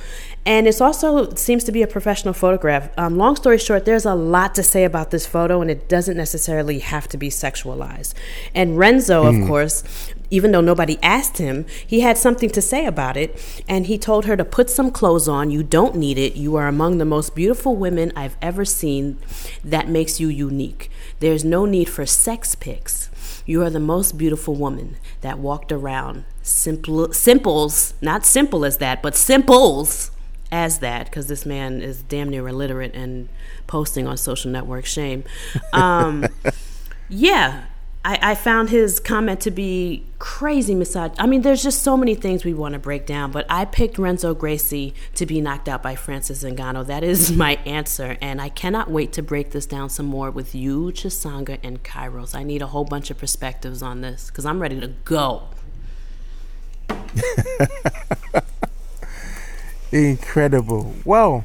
[0.46, 2.90] and it's also seems to be a professional photograph.
[2.98, 6.18] Um, long story short, there's a lot to say about this photo, and it doesn't
[6.18, 8.16] necessarily have to be sexualized.
[8.56, 9.44] And Renzo, mm.
[9.44, 9.84] of course,
[10.30, 13.64] even though nobody asked him, he had something to say about it.
[13.68, 15.50] And he told her to put some clothes on.
[15.52, 16.36] You don't need it.
[16.36, 19.18] You are among the most beautiful women I've ever seen.
[19.64, 20.90] That makes you unique.
[21.20, 23.10] There's no need for sex pics.
[23.46, 26.26] You are the most beautiful woman that walked around.
[26.44, 30.12] Simple, simples, not simple as that, but simples
[30.52, 33.30] as that, because this man is damn near illiterate and
[33.68, 34.86] posting on social network.
[34.86, 35.24] Shame.
[35.74, 36.26] Um,
[37.10, 37.66] yeah,
[38.04, 41.14] I, I found his comment to be crazy misog.
[41.18, 43.98] I mean, there's just so many things we want to break down, but I picked
[43.98, 46.88] Renzo Gracie to be knocked out by Francis Ngannou.
[46.88, 50.56] That is my answer, and I cannot wait to break this down some more with
[50.56, 52.34] you, Chisanga, and Kairos.
[52.34, 55.50] I need a whole bunch of perspectives on this because I'm ready to go.
[59.92, 60.94] Incredible.
[61.04, 61.44] Well,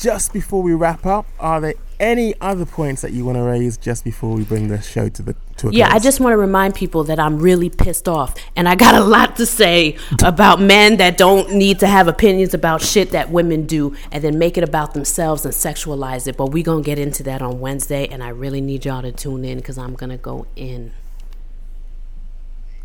[0.00, 3.76] just before we wrap up, are there any other points that you want to raise
[3.76, 6.38] just before we bring the show to the to a Yeah, I just want to
[6.38, 10.58] remind people that I'm really pissed off, and I got a lot to say about
[10.58, 14.56] men that don't need to have opinions about shit that women do, and then make
[14.56, 16.38] it about themselves and sexualize it.
[16.38, 19.44] But we're gonna get into that on Wednesday, and I really need y'all to tune
[19.44, 20.92] in because I'm gonna go in.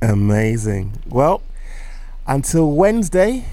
[0.01, 1.01] amazing.
[1.07, 1.41] Well,
[2.28, 3.45] until Wednesday,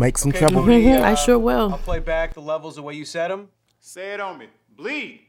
[0.00, 0.62] Make some okay, trouble.
[0.62, 1.72] Mm-hmm, uh, I sure will.
[1.72, 3.50] I'll play back the levels the way you said them.
[3.80, 4.46] Say it on me.
[4.74, 5.26] Bleed.